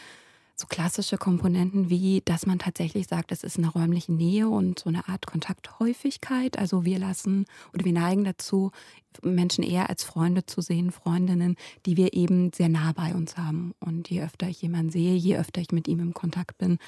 [0.60, 4.90] so klassische Komponenten wie, dass man tatsächlich sagt, es ist eine räumliche Nähe und so
[4.90, 6.58] eine Art Kontakthäufigkeit.
[6.58, 8.70] Also wir lassen oder wir neigen dazu,
[9.22, 13.74] Menschen eher als Freunde zu sehen, Freundinnen, die wir eben sehr nah bei uns haben.
[13.80, 16.78] Und je öfter ich jemanden sehe, je öfter ich mit ihm im Kontakt bin,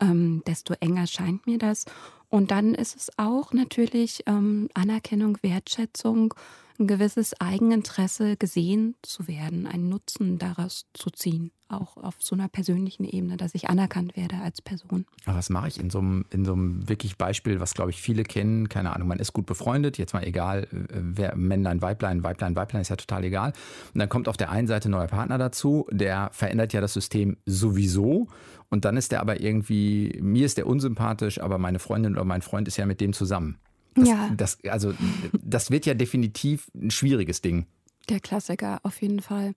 [0.00, 1.84] ähm, desto enger scheint mir das.
[2.30, 6.34] Und dann ist es auch natürlich ähm, Anerkennung, Wertschätzung
[6.78, 12.48] ein gewisses Eigeninteresse gesehen zu werden, einen Nutzen daraus zu ziehen, auch auf so einer
[12.48, 15.04] persönlichen Ebene, dass ich anerkannt werde als Person.
[15.26, 18.00] Aber was mache ich in so einem, in so einem wirklich Beispiel, was glaube ich
[18.00, 22.22] viele kennen, keine Ahnung, man ist gut befreundet, jetzt mal egal, äh, wer Männlein, Weiblein,
[22.22, 23.52] Weiblein, Weiblein ist ja total egal.
[23.92, 26.92] Und dann kommt auf der einen Seite ein neuer Partner dazu, der verändert ja das
[26.92, 28.28] System sowieso
[28.70, 32.42] und dann ist der aber irgendwie, mir ist der unsympathisch, aber meine Freundin oder mein
[32.42, 33.58] Freund ist ja mit dem zusammen.
[33.94, 34.30] Das, ja.
[34.36, 34.94] Das, also,
[35.32, 37.66] das wird ja definitiv ein schwieriges Ding.
[38.08, 39.54] Der Klassiker, auf jeden Fall.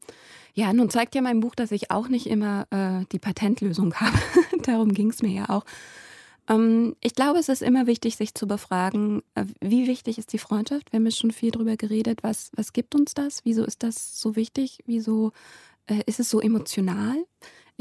[0.54, 4.18] Ja, nun zeigt ja mein Buch, dass ich auch nicht immer äh, die Patentlösung habe.
[4.64, 5.64] Darum ging es mir ja auch.
[6.50, 10.38] Ähm, ich glaube, es ist immer wichtig, sich zu befragen, äh, wie wichtig ist die
[10.38, 10.92] Freundschaft?
[10.92, 12.24] Wir haben ja schon viel darüber geredet.
[12.24, 13.46] Was, was gibt uns das?
[13.46, 14.80] Wieso ist das so wichtig?
[14.86, 15.32] Wieso
[15.88, 17.26] äh, ist es so emotional?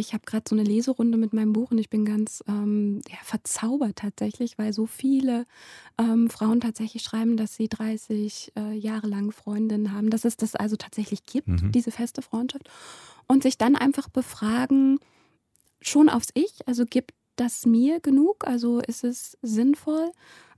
[0.01, 3.19] Ich habe gerade so eine Leserunde mit meinem Buch und ich bin ganz ähm, ja,
[3.23, 5.45] verzaubert tatsächlich, weil so viele
[5.99, 10.57] ähm, Frauen tatsächlich schreiben, dass sie 30 äh, Jahre lang Freundinnen haben, dass es das
[10.57, 11.73] also tatsächlich gibt, mhm.
[11.73, 12.69] diese feste Freundschaft.
[13.29, 14.99] Und sich dann einfach befragen,
[15.81, 18.47] schon aufs Ich, also gibt das mir genug?
[18.47, 20.11] Also ist es sinnvoll?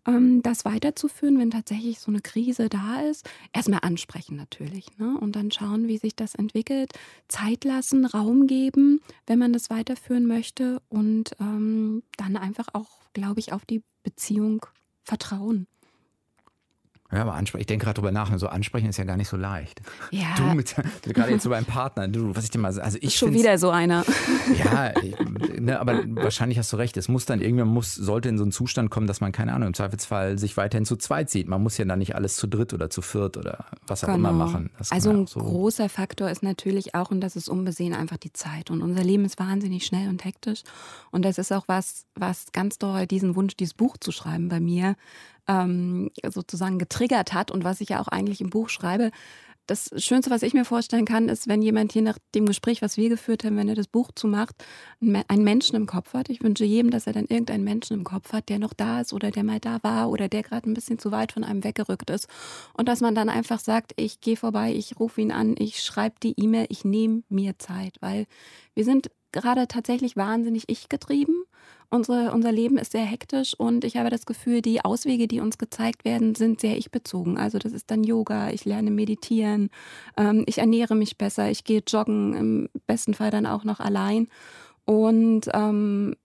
[0.06, 3.28] Ähm, das weiterzuführen, wenn tatsächlich so eine Krise da ist.
[3.52, 5.16] Erstmal ansprechen natürlich ne?
[5.20, 6.92] und dann schauen, wie sich das entwickelt.
[7.28, 13.40] Zeit lassen, Raum geben, wenn man das weiterführen möchte und ähm, dann einfach auch, glaube
[13.40, 14.66] ich, auf die Beziehung
[15.04, 15.66] vertrauen.
[17.12, 19.36] Ja, aber ansprechen, ich denke gerade drüber nach, so ansprechen ist ja gar nicht so
[19.36, 19.82] leicht.
[20.10, 20.34] Ja.
[20.36, 23.34] Du mit, gerade jetzt so beim Partner, du, was ich dir mal, also ich Schon
[23.34, 24.04] wieder so einer.
[24.64, 24.92] Ja,
[25.60, 26.96] ne, aber wahrscheinlich hast du recht.
[26.96, 29.68] Es muss dann irgendwann muss, sollte in so einen Zustand kommen, dass man, keine Ahnung,
[29.68, 31.48] im Zweifelsfall sich weiterhin zu zweit sieht.
[31.48, 34.30] Man muss ja dann nicht alles zu dritt oder zu viert oder was auch genau.
[34.30, 34.70] immer machen.
[34.90, 38.70] also ein so großer Faktor ist natürlich auch, und das ist unbesehen, einfach die Zeit.
[38.70, 40.62] Und unser Leben ist wahnsinnig schnell und hektisch.
[41.10, 44.60] Und das ist auch was, was ganz doll diesen Wunsch, dieses Buch zu schreiben bei
[44.60, 44.96] mir
[45.52, 49.10] ähm, sozusagen getriggert hat und was ich ja auch eigentlich im Buch schreibe.
[49.66, 52.96] Das Schönste, was ich mir vorstellen kann, ist, wenn jemand hier nach dem Gespräch, was
[52.96, 54.56] wir geführt haben, wenn er das Buch zumacht,
[55.00, 56.30] einen Menschen im Kopf hat.
[56.30, 59.12] Ich wünsche jedem, dass er dann irgendeinen Menschen im Kopf hat, der noch da ist
[59.12, 62.10] oder der mal da war oder der gerade ein bisschen zu weit von einem weggerückt
[62.10, 62.26] ist.
[62.74, 66.16] Und dass man dann einfach sagt, ich gehe vorbei, ich rufe ihn an, ich schreibe
[66.20, 68.26] die E-Mail, ich nehme mir Zeit, weil
[68.74, 71.44] wir sind gerade tatsächlich wahnsinnig ich getrieben
[71.92, 75.58] Unsere, unser Leben ist sehr hektisch und ich habe das Gefühl, die Auswege, die uns
[75.58, 77.36] gezeigt werden, sind sehr ich-bezogen.
[77.36, 79.68] Also das ist dann Yoga, ich lerne meditieren,
[80.16, 84.28] ähm, ich ernähre mich besser, ich gehe joggen, im besten Fall dann auch noch allein.
[84.86, 86.16] Und ähm,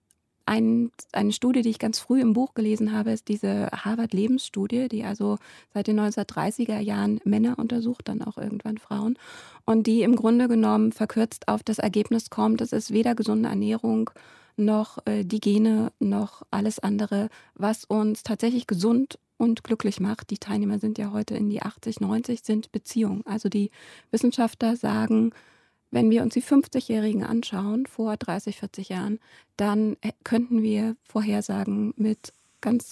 [0.48, 5.04] ein, eine Studie, die ich ganz früh im Buch gelesen habe, ist diese Harvard-Lebensstudie, die
[5.04, 5.36] also
[5.74, 9.18] seit den 1930er Jahren Männer untersucht, dann auch irgendwann Frauen.
[9.66, 14.10] Und die im Grunde genommen verkürzt auf das Ergebnis kommt, es ist weder gesunde Ernährung
[14.56, 20.30] noch äh, die Gene, noch alles andere, was uns tatsächlich gesund und glücklich macht.
[20.30, 23.22] Die Teilnehmer sind ja heute in die 80, 90, sind Beziehungen.
[23.26, 23.70] Also die
[24.10, 25.32] Wissenschaftler sagen,
[25.90, 29.18] wenn wir uns die 50-Jährigen anschauen, vor 30, 40 Jahren,
[29.56, 32.90] dann äh, könnten wir vorhersagen mit ganz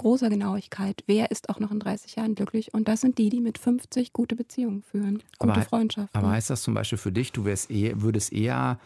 [0.00, 2.72] großer Genauigkeit, wer ist auch noch in 30 Jahren glücklich.
[2.72, 6.18] Und das sind die, die mit 50 gute Beziehungen führen, gute aber, Freundschaften.
[6.18, 8.80] Aber heißt das zum Beispiel für dich, du wärst eh, würdest eher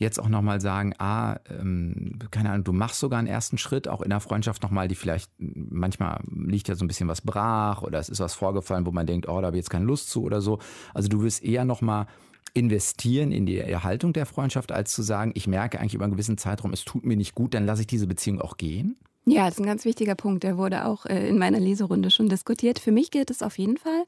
[0.00, 4.00] jetzt auch nochmal sagen, ah, ähm, keine Ahnung, du machst sogar einen ersten Schritt, auch
[4.00, 7.98] in der Freundschaft nochmal, die vielleicht, manchmal liegt ja so ein bisschen was brach oder
[7.98, 10.22] es ist was vorgefallen, wo man denkt, oh, da habe ich jetzt keine Lust zu
[10.22, 10.58] oder so.
[10.94, 12.06] Also du wirst eher nochmal
[12.54, 16.38] investieren in die Erhaltung der Freundschaft, als zu sagen, ich merke eigentlich über einen gewissen
[16.38, 18.96] Zeitraum, es tut mir nicht gut, dann lasse ich diese Beziehung auch gehen?
[19.26, 20.42] Ja, das ist ein ganz wichtiger Punkt.
[20.44, 22.78] Der wurde auch äh, in meiner Leserunde schon diskutiert.
[22.78, 24.04] Für mich gilt es auf jeden Fall,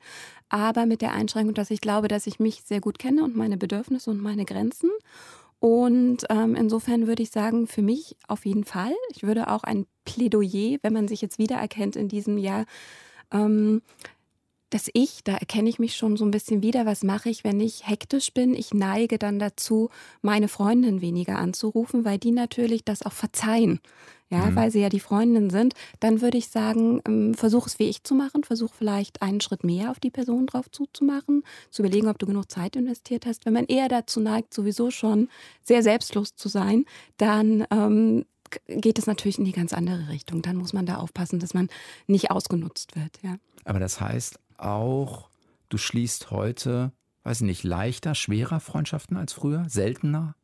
[0.48, 3.58] aber mit der Einschränkung, dass ich glaube, dass ich mich sehr gut kenne und meine
[3.58, 4.90] Bedürfnisse und meine Grenzen.
[5.62, 8.92] Und ähm, insofern würde ich sagen, für mich auf jeden Fall.
[9.14, 12.64] Ich würde auch ein Plädoyer, wenn man sich jetzt wiedererkennt in diesem Jahr,
[13.32, 13.80] ähm,
[14.70, 16.84] das Ich, da erkenne ich mich schon so ein bisschen wieder.
[16.84, 18.54] Was mache ich, wenn ich hektisch bin?
[18.54, 23.78] Ich neige dann dazu, meine Freundin weniger anzurufen, weil die natürlich das auch verzeihen.
[24.32, 24.56] Ja, mhm.
[24.56, 25.74] weil sie ja die Freundin sind.
[26.00, 28.44] Dann würde ich sagen, ähm, versuch es wie ich zu machen.
[28.44, 31.44] Versuch vielleicht einen Schritt mehr auf die Person drauf zuzumachen.
[31.70, 33.44] Zu überlegen, ob du genug Zeit investiert hast.
[33.44, 35.28] Wenn man eher dazu neigt, sowieso schon
[35.62, 36.86] sehr selbstlos zu sein,
[37.18, 38.24] dann ähm,
[38.68, 40.40] geht es natürlich in die ganz andere Richtung.
[40.40, 41.68] Dann muss man da aufpassen, dass man
[42.06, 43.18] nicht ausgenutzt wird.
[43.22, 43.36] Ja.
[43.64, 45.28] Aber das heißt, auch,
[45.68, 46.92] du schließt heute,
[47.24, 49.68] weiß ich nicht, leichter, schwerer Freundschaften als früher?
[49.68, 50.36] Seltener?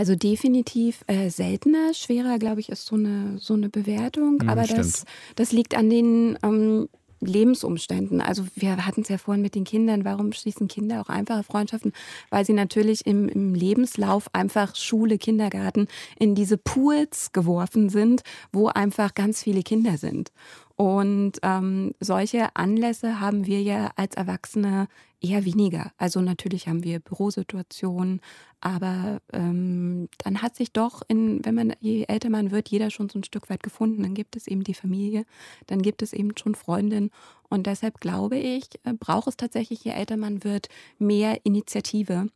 [0.00, 4.38] Also definitiv äh, seltener, schwerer, glaube ich, ist so eine, so eine Bewertung.
[4.40, 5.04] Mhm, aber das,
[5.36, 6.88] das liegt an den ähm,
[7.20, 8.22] Lebensumständen.
[8.22, 11.92] Also wir hatten es ja vorhin mit den Kindern, warum schließen Kinder auch einfache Freundschaften?
[12.30, 15.86] Weil sie natürlich im, im Lebenslauf einfach Schule, Kindergarten
[16.18, 20.32] in diese Pools geworfen sind, wo einfach ganz viele Kinder sind.
[20.76, 24.88] Und ähm, solche Anlässe haben wir ja als Erwachsene
[25.20, 25.92] eher weniger.
[25.96, 28.20] Also natürlich haben wir Bürosituationen,
[28.60, 33.08] aber ähm, dann hat sich doch, in, wenn man je älter man wird, jeder schon
[33.08, 34.02] so ein Stück weit gefunden.
[34.02, 35.24] Dann gibt es eben die Familie,
[35.66, 37.10] dann gibt es eben schon Freundinnen.
[37.48, 42.28] Und deshalb glaube ich, äh, braucht es tatsächlich, je älter man wird, mehr Initiative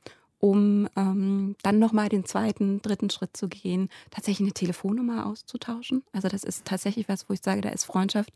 [0.45, 6.03] um ähm, dann nochmal den zweiten, dritten Schritt zu gehen, tatsächlich eine Telefonnummer auszutauschen.
[6.13, 8.31] Also das ist tatsächlich was, wo ich sage, da ist Freundschaft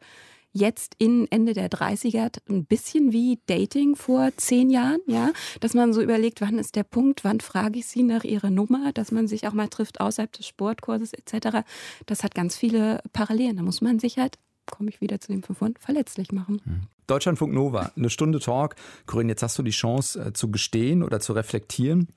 [0.52, 5.30] jetzt in Ende der 30er ein bisschen wie Dating vor zehn Jahren, ja,
[5.60, 8.92] dass man so überlegt, wann ist der Punkt, wann frage ich sie nach ihrer Nummer,
[8.92, 11.58] dass man sich auch mal trifft außerhalb des Sportkurses etc.
[12.06, 13.56] Das hat ganz viele Parallelen.
[13.56, 14.38] Da muss man sich halt
[14.70, 16.60] komme ich wieder zu dem Fünf verletzlich machen.
[16.64, 16.80] Hm.
[17.06, 18.76] Deutschlandfunk Nova, eine Stunde Talk.
[19.06, 22.08] Corinne, jetzt hast du die Chance äh, zu gestehen oder zu reflektieren.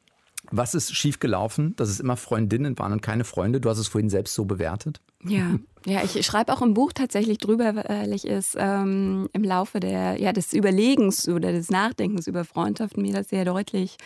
[0.50, 3.62] Was ist schiefgelaufen, dass es immer Freundinnen waren und keine Freunde?
[3.62, 5.00] Du hast es vorhin selbst so bewertet.
[5.24, 9.80] Ja, ja, ich schreibe auch im Buch tatsächlich drüber, weil ich es ähm, im Laufe
[9.80, 13.98] der, ja, des Überlegens oder des Nachdenkens über Freundschaften mir das sehr deutlich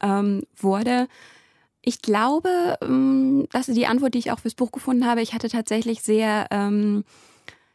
[0.00, 1.08] ähm, wurde.
[1.82, 5.22] Ich glaube, ähm, das ist die Antwort, die ich auch fürs Buch gefunden habe.
[5.22, 7.04] Ich hatte tatsächlich sehr ähm,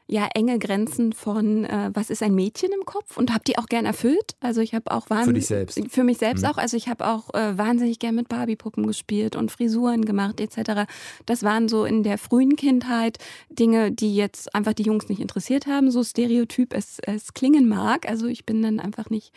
[0.07, 3.65] ja enge Grenzen von äh, was ist ein Mädchen im Kopf und habe die auch
[3.65, 4.35] gern erfüllt.
[4.39, 6.49] Also ich habe auch wahnsinnig für dich selbst für mich selbst mhm.
[6.49, 6.57] auch.
[6.57, 10.87] Also ich habe auch äh, wahnsinnig gern mit Barbiepuppen gespielt und Frisuren gemacht etc.
[11.25, 13.17] Das waren so in der frühen Kindheit
[13.49, 15.89] Dinge, die jetzt einfach die Jungs nicht interessiert haben.
[15.89, 18.07] So stereotyp es, es klingen mag.
[18.07, 19.33] Also ich bin dann einfach nicht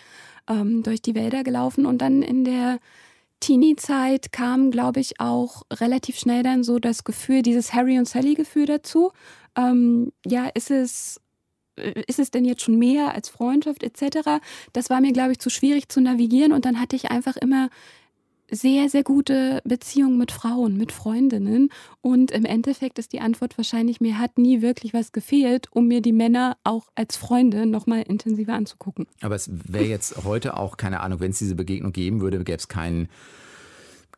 [0.49, 2.79] ähm, durch die Wälder gelaufen und dann in der
[3.41, 8.67] Teenie-Zeit kam, glaube ich, auch relativ schnell dann so das Gefühl, dieses Harry und Sally-Gefühl
[8.67, 9.13] dazu
[9.59, 11.21] ähm, ja, ist es
[11.77, 14.41] äh, ist es denn jetzt schon mehr als Freundschaft etc.
[14.73, 17.69] Das war mir, glaube ich, zu schwierig zu navigieren und dann hatte ich einfach immer
[18.51, 21.71] sehr, sehr gute Beziehungen mit Frauen, mit Freundinnen.
[22.01, 26.01] Und im Endeffekt ist die Antwort wahrscheinlich, mir hat nie wirklich was gefehlt, um mir
[26.01, 29.07] die Männer auch als Freunde nochmal intensiver anzugucken.
[29.21, 32.57] Aber es wäre jetzt heute auch, keine Ahnung, wenn es diese Begegnung geben würde, gäbe
[32.57, 33.09] es keinen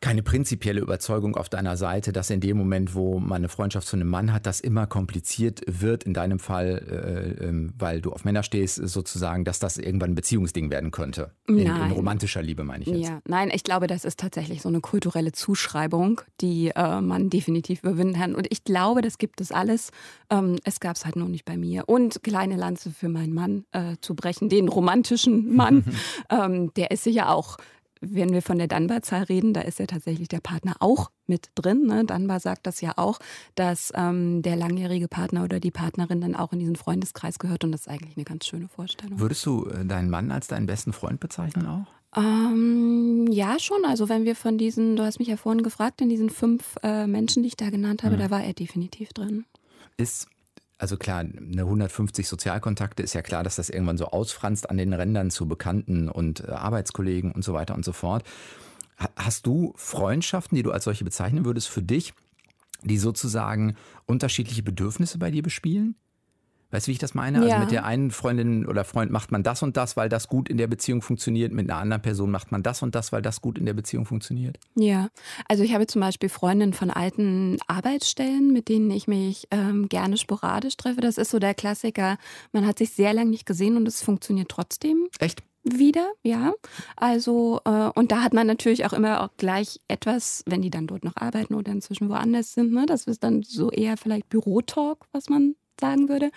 [0.01, 3.95] keine prinzipielle Überzeugung auf deiner Seite, dass in dem Moment, wo man eine Freundschaft zu
[3.95, 8.25] einem Mann hat, das immer kompliziert wird, in deinem Fall, äh, äh, weil du auf
[8.25, 11.31] Männer stehst, sozusagen, dass das irgendwann ein Beziehungsding werden könnte.
[11.47, 13.07] In, in, romantischer Liebe, meine ich jetzt.
[13.07, 17.83] Ja, nein, ich glaube, das ist tatsächlich so eine kulturelle Zuschreibung, die äh, man definitiv
[17.83, 18.33] überwinden kann.
[18.33, 19.91] Und ich glaube, das gibt es alles.
[20.31, 21.87] Ähm, es gab es halt nur nicht bei mir.
[21.87, 25.85] Und kleine Lanze für meinen Mann äh, zu brechen, den romantischen Mann,
[26.31, 27.57] ähm, der ist sicher auch
[28.01, 31.85] wenn wir von der Dunbar-Zahl reden, da ist ja tatsächlich der Partner auch mit drin.
[31.85, 32.03] Ne?
[32.03, 33.19] Dunbar sagt das ja auch,
[33.55, 37.71] dass ähm, der langjährige Partner oder die Partnerin dann auch in diesen Freundeskreis gehört und
[37.71, 39.19] das ist eigentlich eine ganz schöne Vorstellung.
[39.19, 41.87] Würdest du äh, deinen Mann als deinen besten Freund bezeichnen auch?
[42.15, 43.85] Ähm, ja, schon.
[43.85, 47.07] Also wenn wir von diesen, du hast mich ja vorhin gefragt, in diesen fünf äh,
[47.07, 48.19] Menschen, die ich da genannt habe, mhm.
[48.19, 49.45] da war er definitiv drin.
[49.97, 50.27] Ist
[50.81, 54.93] also klar, eine 150 Sozialkontakte ist ja klar, dass das irgendwann so ausfranst an den
[54.93, 58.23] Rändern zu Bekannten und äh, Arbeitskollegen und so weiter und so fort.
[59.15, 62.13] Hast du Freundschaften, die du als solche bezeichnen würdest für dich,
[62.83, 63.75] die sozusagen
[64.07, 65.95] unterschiedliche Bedürfnisse bei dir bespielen?
[66.71, 67.37] Weißt du, wie ich das meine?
[67.37, 67.55] Also Ja.
[67.55, 70.49] Also mit der einen Freundin oder Freund macht man das und das, weil das gut
[70.49, 71.51] in der Beziehung funktioniert.
[71.51, 74.05] Mit einer anderen Person macht man das und das, weil das gut in der Beziehung
[74.05, 74.57] funktioniert.
[74.75, 75.09] Ja,
[75.47, 80.17] also ich habe zum Beispiel Freundinnen von alten Arbeitsstellen, mit denen ich mich ähm, gerne
[80.17, 81.01] sporadisch treffe.
[81.01, 82.17] Das ist so der Klassiker.
[82.51, 85.43] Man hat sich sehr lange nicht gesehen und es funktioniert trotzdem Echt?
[85.63, 86.53] wieder, ja.
[86.95, 90.87] Also, äh, und da hat man natürlich auch immer auch gleich etwas, wenn die dann
[90.87, 92.85] dort noch arbeiten oder inzwischen woanders sind, ne?
[92.85, 96.31] Das ist dann so eher vielleicht Bürotalk, was man sagen würde.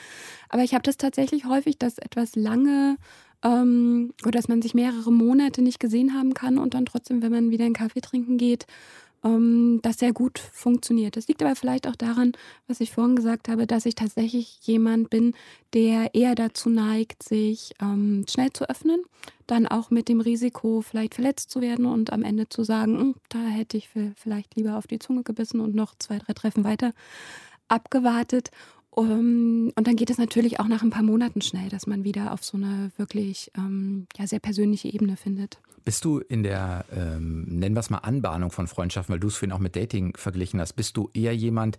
[0.49, 2.97] Aber ich habe das tatsächlich häufig, dass etwas lange
[3.45, 7.33] ähm, oder dass man sich mehrere Monate nicht gesehen haben kann und dann trotzdem, wenn
[7.33, 8.67] man wieder einen Kaffee trinken geht,
[9.25, 11.17] ähm, das sehr gut funktioniert.
[11.17, 12.33] Das liegt aber vielleicht auch daran,
[12.69, 15.35] was ich vorhin gesagt habe, dass ich tatsächlich jemand bin,
[15.73, 19.03] der eher dazu neigt, sich ähm, schnell zu öffnen,
[19.47, 23.15] dann auch mit dem Risiko, vielleicht verletzt zu werden und am Ende zu sagen, "Hm,
[23.29, 26.65] da hätte ich vi- vielleicht lieber auf die Zunge gebissen und noch zwei, drei Treffen
[26.65, 26.93] weiter
[27.69, 28.51] abgewartet.
[28.97, 32.33] Um, und dann geht es natürlich auch nach ein paar Monaten schnell, dass man wieder
[32.33, 35.59] auf so eine wirklich ähm, ja, sehr persönliche Ebene findet.
[35.85, 39.37] Bist du in der, ähm, nennen wir es mal, Anbahnung von Freundschaften, weil du es
[39.37, 41.77] vorhin auch mit Dating verglichen hast, bist du eher jemand,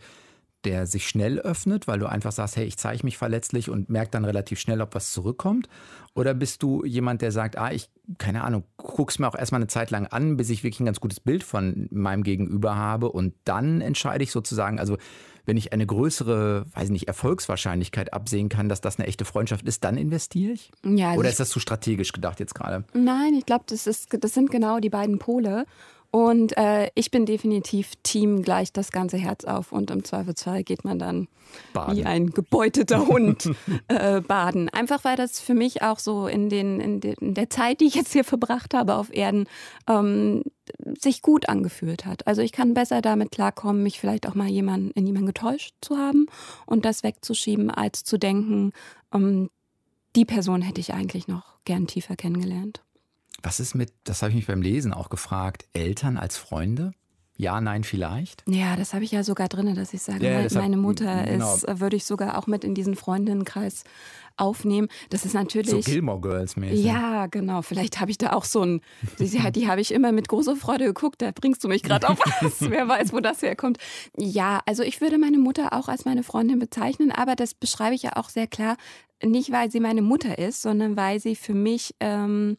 [0.66, 4.12] der sich schnell öffnet, weil du einfach sagst, hey, ich zeige mich verletzlich und merk
[4.12, 5.70] dann relativ schnell, ob was zurückkommt?
[6.16, 9.68] Oder bist du jemand, der sagt, ah, ich, keine Ahnung, guck's mir auch erstmal eine
[9.68, 13.36] Zeit lang an, bis ich wirklich ein ganz gutes Bild von meinem Gegenüber habe und
[13.46, 14.98] dann entscheide ich sozusagen, also
[15.46, 19.84] wenn ich eine größere, weiß nicht, Erfolgswahrscheinlichkeit absehen kann, dass das eine echte Freundschaft ist,
[19.84, 20.72] dann investiere ich?
[20.84, 22.84] Ja, also Oder ist das zu strategisch gedacht jetzt gerade?
[22.94, 25.66] Nein, ich glaube, das, ist- das sind genau die beiden Pole.
[26.16, 30.86] Und äh, ich bin definitiv Team gleich das ganze Herz auf und im Zweifelsfall geht
[30.86, 31.28] man dann
[31.74, 31.98] Baden.
[31.98, 33.52] wie ein gebeuteter Hund
[33.90, 34.70] äh, baden.
[34.70, 37.88] Einfach weil das für mich auch so in, den, in, de, in der Zeit, die
[37.88, 39.50] ich jetzt hier verbracht habe auf Erden,
[39.90, 40.44] ähm,
[40.98, 42.26] sich gut angefühlt hat.
[42.26, 45.98] Also ich kann besser damit klarkommen, mich vielleicht auch mal jemand, in jemanden getäuscht zu
[45.98, 46.28] haben
[46.66, 48.72] und das wegzuschieben, als zu denken,
[49.14, 49.50] ähm,
[50.16, 52.85] die Person hätte ich eigentlich noch gern tiefer kennengelernt.
[53.44, 56.94] Was ist mit, das habe ich mich beim Lesen auch gefragt, Eltern als Freunde?
[57.38, 58.44] Ja, nein, vielleicht?
[58.48, 61.26] Ja, das habe ich ja sogar drin, dass ich sage, Ja, mein- deshalb- meine Mutter
[61.26, 61.54] genau.
[61.54, 63.84] ist, würde ich sogar auch mit in diesen Freundinnenkreis
[64.38, 64.88] aufnehmen.
[65.10, 65.86] Das ist So natürlich.
[65.86, 66.86] Gilmore Girls mäßig.
[66.86, 67.62] ja, genau.
[67.62, 68.80] Vielleicht habe ich da auch so ein.
[69.20, 71.22] Die, die, die habe ich immer mit großer Freude geguckt.
[71.22, 72.70] Da bringst du mich gerade auf was.
[72.70, 73.80] Wer weiß, wo das herkommt.
[74.18, 78.04] Ja, also ich würde meine Mutter auch als meine Freundin bezeichnen, aber das beschreibe ich
[78.04, 78.78] ja auch sehr klar.
[79.24, 82.58] Nicht, weil sie meine Mutter ist, sondern weil sie für mich ähm,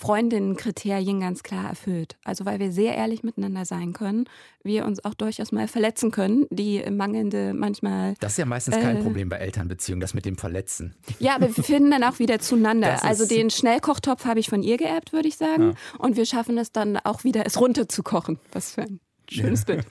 [0.00, 2.16] Freundinnenkriterien ganz klar erfüllt.
[2.24, 4.24] Also weil wir sehr ehrlich miteinander sein können,
[4.62, 8.14] wir uns auch durchaus mal verletzen können, die mangelnde manchmal.
[8.18, 9.02] Das ist ja meistens kein Äh.
[9.02, 10.94] Problem bei Elternbeziehungen, das mit dem Verletzen.
[11.18, 13.04] Ja, aber wir finden dann auch wieder zueinander.
[13.04, 15.74] Also den Schnellkochtopf habe ich von ihr geerbt, würde ich sagen.
[15.98, 18.38] Und wir schaffen es dann auch wieder, es runterzukochen.
[18.52, 19.84] Was für ein schönes Bild.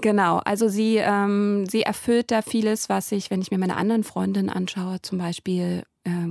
[0.00, 4.04] Genau, also sie, ähm, sie erfüllt da vieles, was ich, wenn ich mir meine anderen
[4.04, 5.82] Freundinnen anschaue, zum Beispiel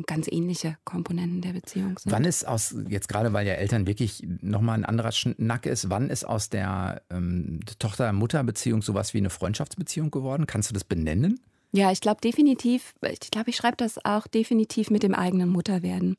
[0.08, 2.12] ganz ähnliche Komponenten der Beziehung sind.
[2.12, 6.10] Wann ist aus, jetzt gerade weil ja Eltern wirklich nochmal ein anderer Schnack ist, wann
[6.10, 10.48] ist aus der ähm, Tochter-Mutter-Beziehung sowas wie eine Freundschaftsbeziehung geworden?
[10.48, 11.40] Kannst du das benennen?
[11.72, 16.18] Ja, ich glaube definitiv, ich glaube, ich schreibe das auch definitiv mit dem eigenen Mutterwerden.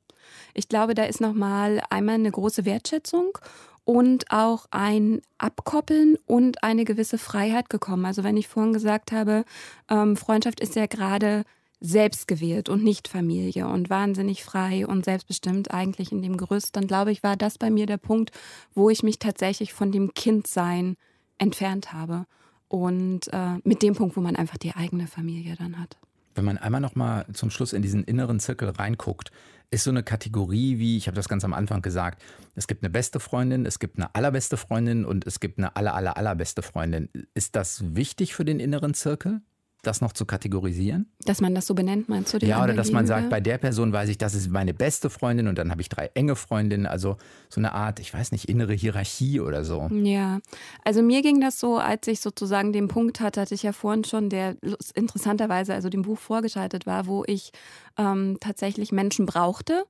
[0.54, 3.36] Ich glaube, da ist nochmal einmal eine große Wertschätzung
[3.84, 8.04] und auch ein Abkoppeln und eine gewisse Freiheit gekommen.
[8.04, 9.44] Also wenn ich vorhin gesagt habe,
[9.88, 11.44] ähm, Freundschaft ist ja gerade
[11.80, 17.10] selbstgewählt und nicht Familie und wahnsinnig frei und selbstbestimmt eigentlich in dem Gerüst, dann glaube
[17.10, 18.32] ich, war das bei mir der Punkt,
[18.74, 20.96] wo ich mich tatsächlich von dem Kindsein
[21.38, 22.26] entfernt habe.
[22.68, 25.98] Und äh, mit dem Punkt, wo man einfach die eigene Familie dann hat.
[26.36, 29.32] Wenn man einmal nochmal zum Schluss in diesen inneren Zirkel reinguckt,
[29.70, 32.22] ist so eine Kategorie wie, ich habe das ganz am Anfang gesagt,
[32.54, 35.94] es gibt eine beste Freundin, es gibt eine allerbeste Freundin und es gibt eine aller,
[35.94, 37.08] aller, allerbeste Freundin.
[37.34, 39.42] Ist das wichtig für den inneren Zirkel,
[39.82, 41.06] das noch zu kategorisieren?
[41.24, 42.38] Dass man das so benennt, meinst du?
[42.38, 45.48] Ja, oder dass man sagt, bei der Person weiß ich, das ist meine beste Freundin
[45.48, 46.86] und dann habe ich drei enge Freundinnen.
[46.86, 47.16] Also
[47.48, 49.88] so eine Art, ich weiß nicht, innere Hierarchie oder so.
[49.92, 50.40] Ja,
[50.84, 54.04] also mir ging das so, als ich sozusagen den Punkt hatte, hatte ich ja vorhin
[54.04, 54.56] schon, der
[54.94, 57.52] interessanterweise also dem Buch vorgeschaltet war, wo ich
[57.96, 59.84] ähm, tatsächlich Menschen brauchte,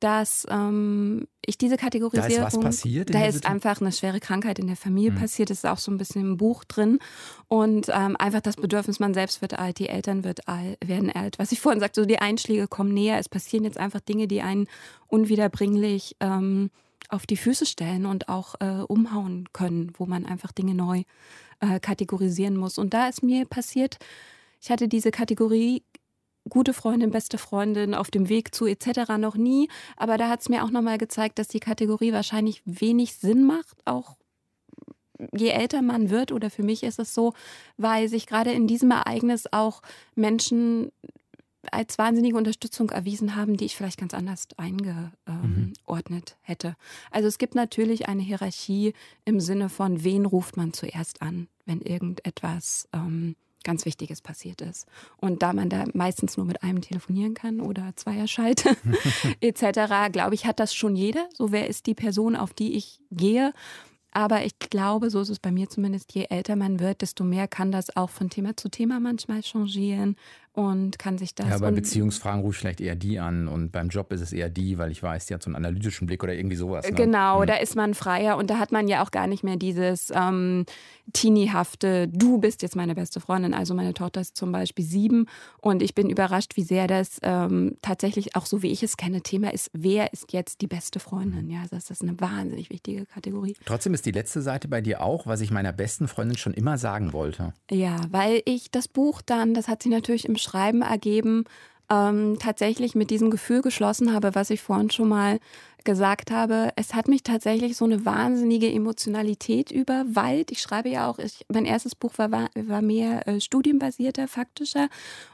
[0.00, 2.60] dass ähm, ich diese Kategorisierung...
[2.62, 5.16] passiert in Da der ist Situ- einfach eine schwere Krankheit in der Familie Mhm.
[5.16, 6.98] passiert, das ist auch so ein bisschen im Buch drin.
[7.48, 11.38] Und ähm, einfach das Bedürfnis, man selbst wird alt, die Eltern wird alt, werden alt.
[11.38, 14.42] Was ich vorhin sagte, so die Einschläge kommen näher, es passieren jetzt einfach Dinge, die
[14.42, 14.66] einen
[15.08, 16.70] unwiederbringlich ähm,
[17.08, 21.02] auf die Füße stellen und auch äh, umhauen können, wo man einfach Dinge neu
[21.60, 22.78] äh, kategorisieren muss.
[22.78, 23.98] Und da ist mir passiert,
[24.60, 25.82] ich hatte diese Kategorie
[26.48, 29.16] gute Freundin, beste Freundin auf dem Weg zu etc.
[29.18, 33.14] noch nie, aber da hat es mir auch nochmal gezeigt, dass die Kategorie wahrscheinlich wenig
[33.16, 34.16] Sinn macht, auch
[35.32, 37.34] je älter man wird, oder für mich ist es so,
[37.76, 39.80] weil sich gerade in diesem Ereignis auch
[40.14, 40.90] Menschen
[41.70, 45.16] als wahnsinnige Unterstützung erwiesen haben, die ich vielleicht ganz anders eingeordnet
[45.86, 46.34] mhm.
[46.42, 46.76] hätte.
[47.10, 48.92] Also es gibt natürlich eine Hierarchie
[49.24, 54.86] im Sinne von, wen ruft man zuerst an, wenn irgendetwas ähm, ganz Wichtiges passiert ist.
[55.16, 58.76] Und da man da meistens nur mit einem telefonieren kann oder Zweierschalte
[59.40, 61.28] etc., glaube ich, hat das schon jeder.
[61.32, 63.52] So, wer ist die Person, auf die ich gehe?
[64.12, 67.48] Aber ich glaube, so ist es bei mir zumindest, je älter man wird, desto mehr
[67.48, 70.14] kann das auch von Thema zu Thema manchmal changieren
[70.54, 71.48] und kann sich das.
[71.48, 74.48] Ja, bei Beziehungsfragen rufe ich vielleicht eher die an und beim Job ist es eher
[74.48, 76.88] die, weil ich weiß, die hat so einen analytischen Blick oder irgendwie sowas.
[76.88, 76.94] Ne?
[76.94, 77.46] Genau, mhm.
[77.46, 80.64] da ist man freier und da hat man ja auch gar nicht mehr dieses ähm,
[81.12, 83.52] teeniehafte, du bist jetzt meine beste Freundin.
[83.52, 85.26] Also meine Tochter ist zum Beispiel sieben
[85.60, 89.22] und ich bin überrascht, wie sehr das ähm, tatsächlich auch so wie ich es kenne,
[89.22, 91.50] Thema ist, wer ist jetzt die beste Freundin?
[91.50, 93.56] Ja, das ist eine wahnsinnig wichtige Kategorie.
[93.64, 96.78] Trotzdem ist die letzte Seite bei dir auch, was ich meiner besten Freundin schon immer
[96.78, 97.54] sagen wollte.
[97.72, 101.44] Ja, weil ich das Buch dann, das hat sie natürlich im Schreiben ergeben,
[101.90, 105.38] ähm, tatsächlich mit diesem Gefühl geschlossen habe, was ich vorhin schon mal
[105.84, 106.70] gesagt habe.
[106.76, 110.50] Es hat mich tatsächlich so eine wahnsinnige Emotionalität überwallt.
[110.50, 114.88] Ich schreibe ja auch, ich, mein erstes Buch war, war mehr äh, studienbasierter, faktischer.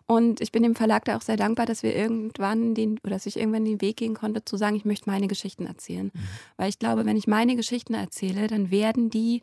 [0.07, 3.27] Und ich bin dem Verlag da auch sehr dankbar, dass wir irgendwann den, oder dass
[3.27, 6.11] ich irgendwann den Weg gehen konnte, zu sagen, ich möchte meine Geschichten erzählen.
[6.13, 6.21] Mhm.
[6.57, 9.43] Weil ich glaube, wenn ich meine Geschichten erzähle, dann werden die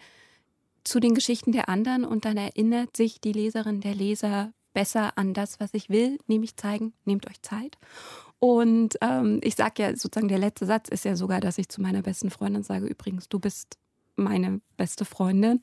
[0.83, 5.33] zu den Geschichten der anderen und dann erinnert sich die Leserin, der Leser besser an
[5.33, 7.79] das, was ich will, nämlich zeigen, nehmt euch Zeit.
[8.37, 11.81] Und ähm, ich sage ja sozusagen, der letzte Satz ist ja sogar, dass ich zu
[11.81, 13.79] meiner besten Freundin sage, übrigens, du bist
[14.17, 15.61] meine beste Freundin.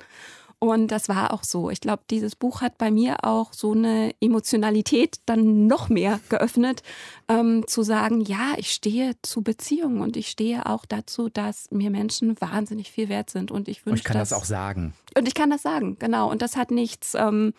[0.59, 1.71] Und das war auch so.
[1.71, 6.83] Ich glaube, dieses Buch hat bei mir auch so eine Emotionalität dann noch mehr geöffnet,
[7.29, 11.91] ähm, zu sagen, ja, ich stehe zu Beziehungen und ich stehe auch dazu, dass mir
[11.91, 13.53] Menschen wahnsinnig viel wert sind.
[13.53, 13.93] Und ich wünsche.
[13.93, 14.93] Und ich kann das, das, auch sagen.
[15.17, 16.33] Und ich kann das sagen, genau.
[16.33, 17.15] Und das hat nichts.
[17.15, 17.55] Ähm,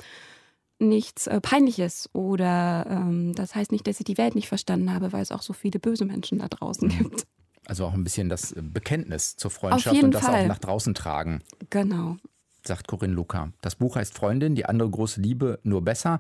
[0.80, 5.14] nichts äh, Peinliches oder ähm, das heißt nicht, dass ich die Welt nicht verstanden habe,
[5.14, 6.98] weil es auch so viele böse Menschen da draußen mhm.
[6.98, 7.24] gibt.
[7.68, 10.44] Also auch ein bisschen das Bekenntnis zur Freundschaft und das Fall.
[10.44, 11.42] auch nach draußen tragen.
[11.70, 12.18] Genau.
[12.64, 13.52] Sagt Corinne Luca.
[13.62, 16.20] Das Buch heißt Freundin, die andere große Liebe, nur besser.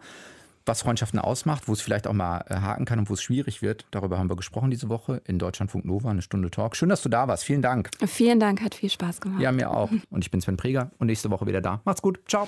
[0.67, 3.61] Was Freundschaften ausmacht, wo es vielleicht auch mal äh, haken kann und wo es schwierig
[3.61, 6.75] wird, darüber haben wir gesprochen diese Woche in Deutschlandfunk Nova, eine Stunde Talk.
[6.75, 7.43] Schön, dass du da warst.
[7.43, 7.91] Vielen Dank.
[8.07, 9.41] Vielen Dank, hat viel Spaß gemacht.
[9.41, 9.91] Ja, mir auch.
[10.09, 11.81] Und ich bin Sven Preger und nächste Woche wieder da.
[11.85, 12.19] Macht's gut.
[12.27, 12.47] Ciao.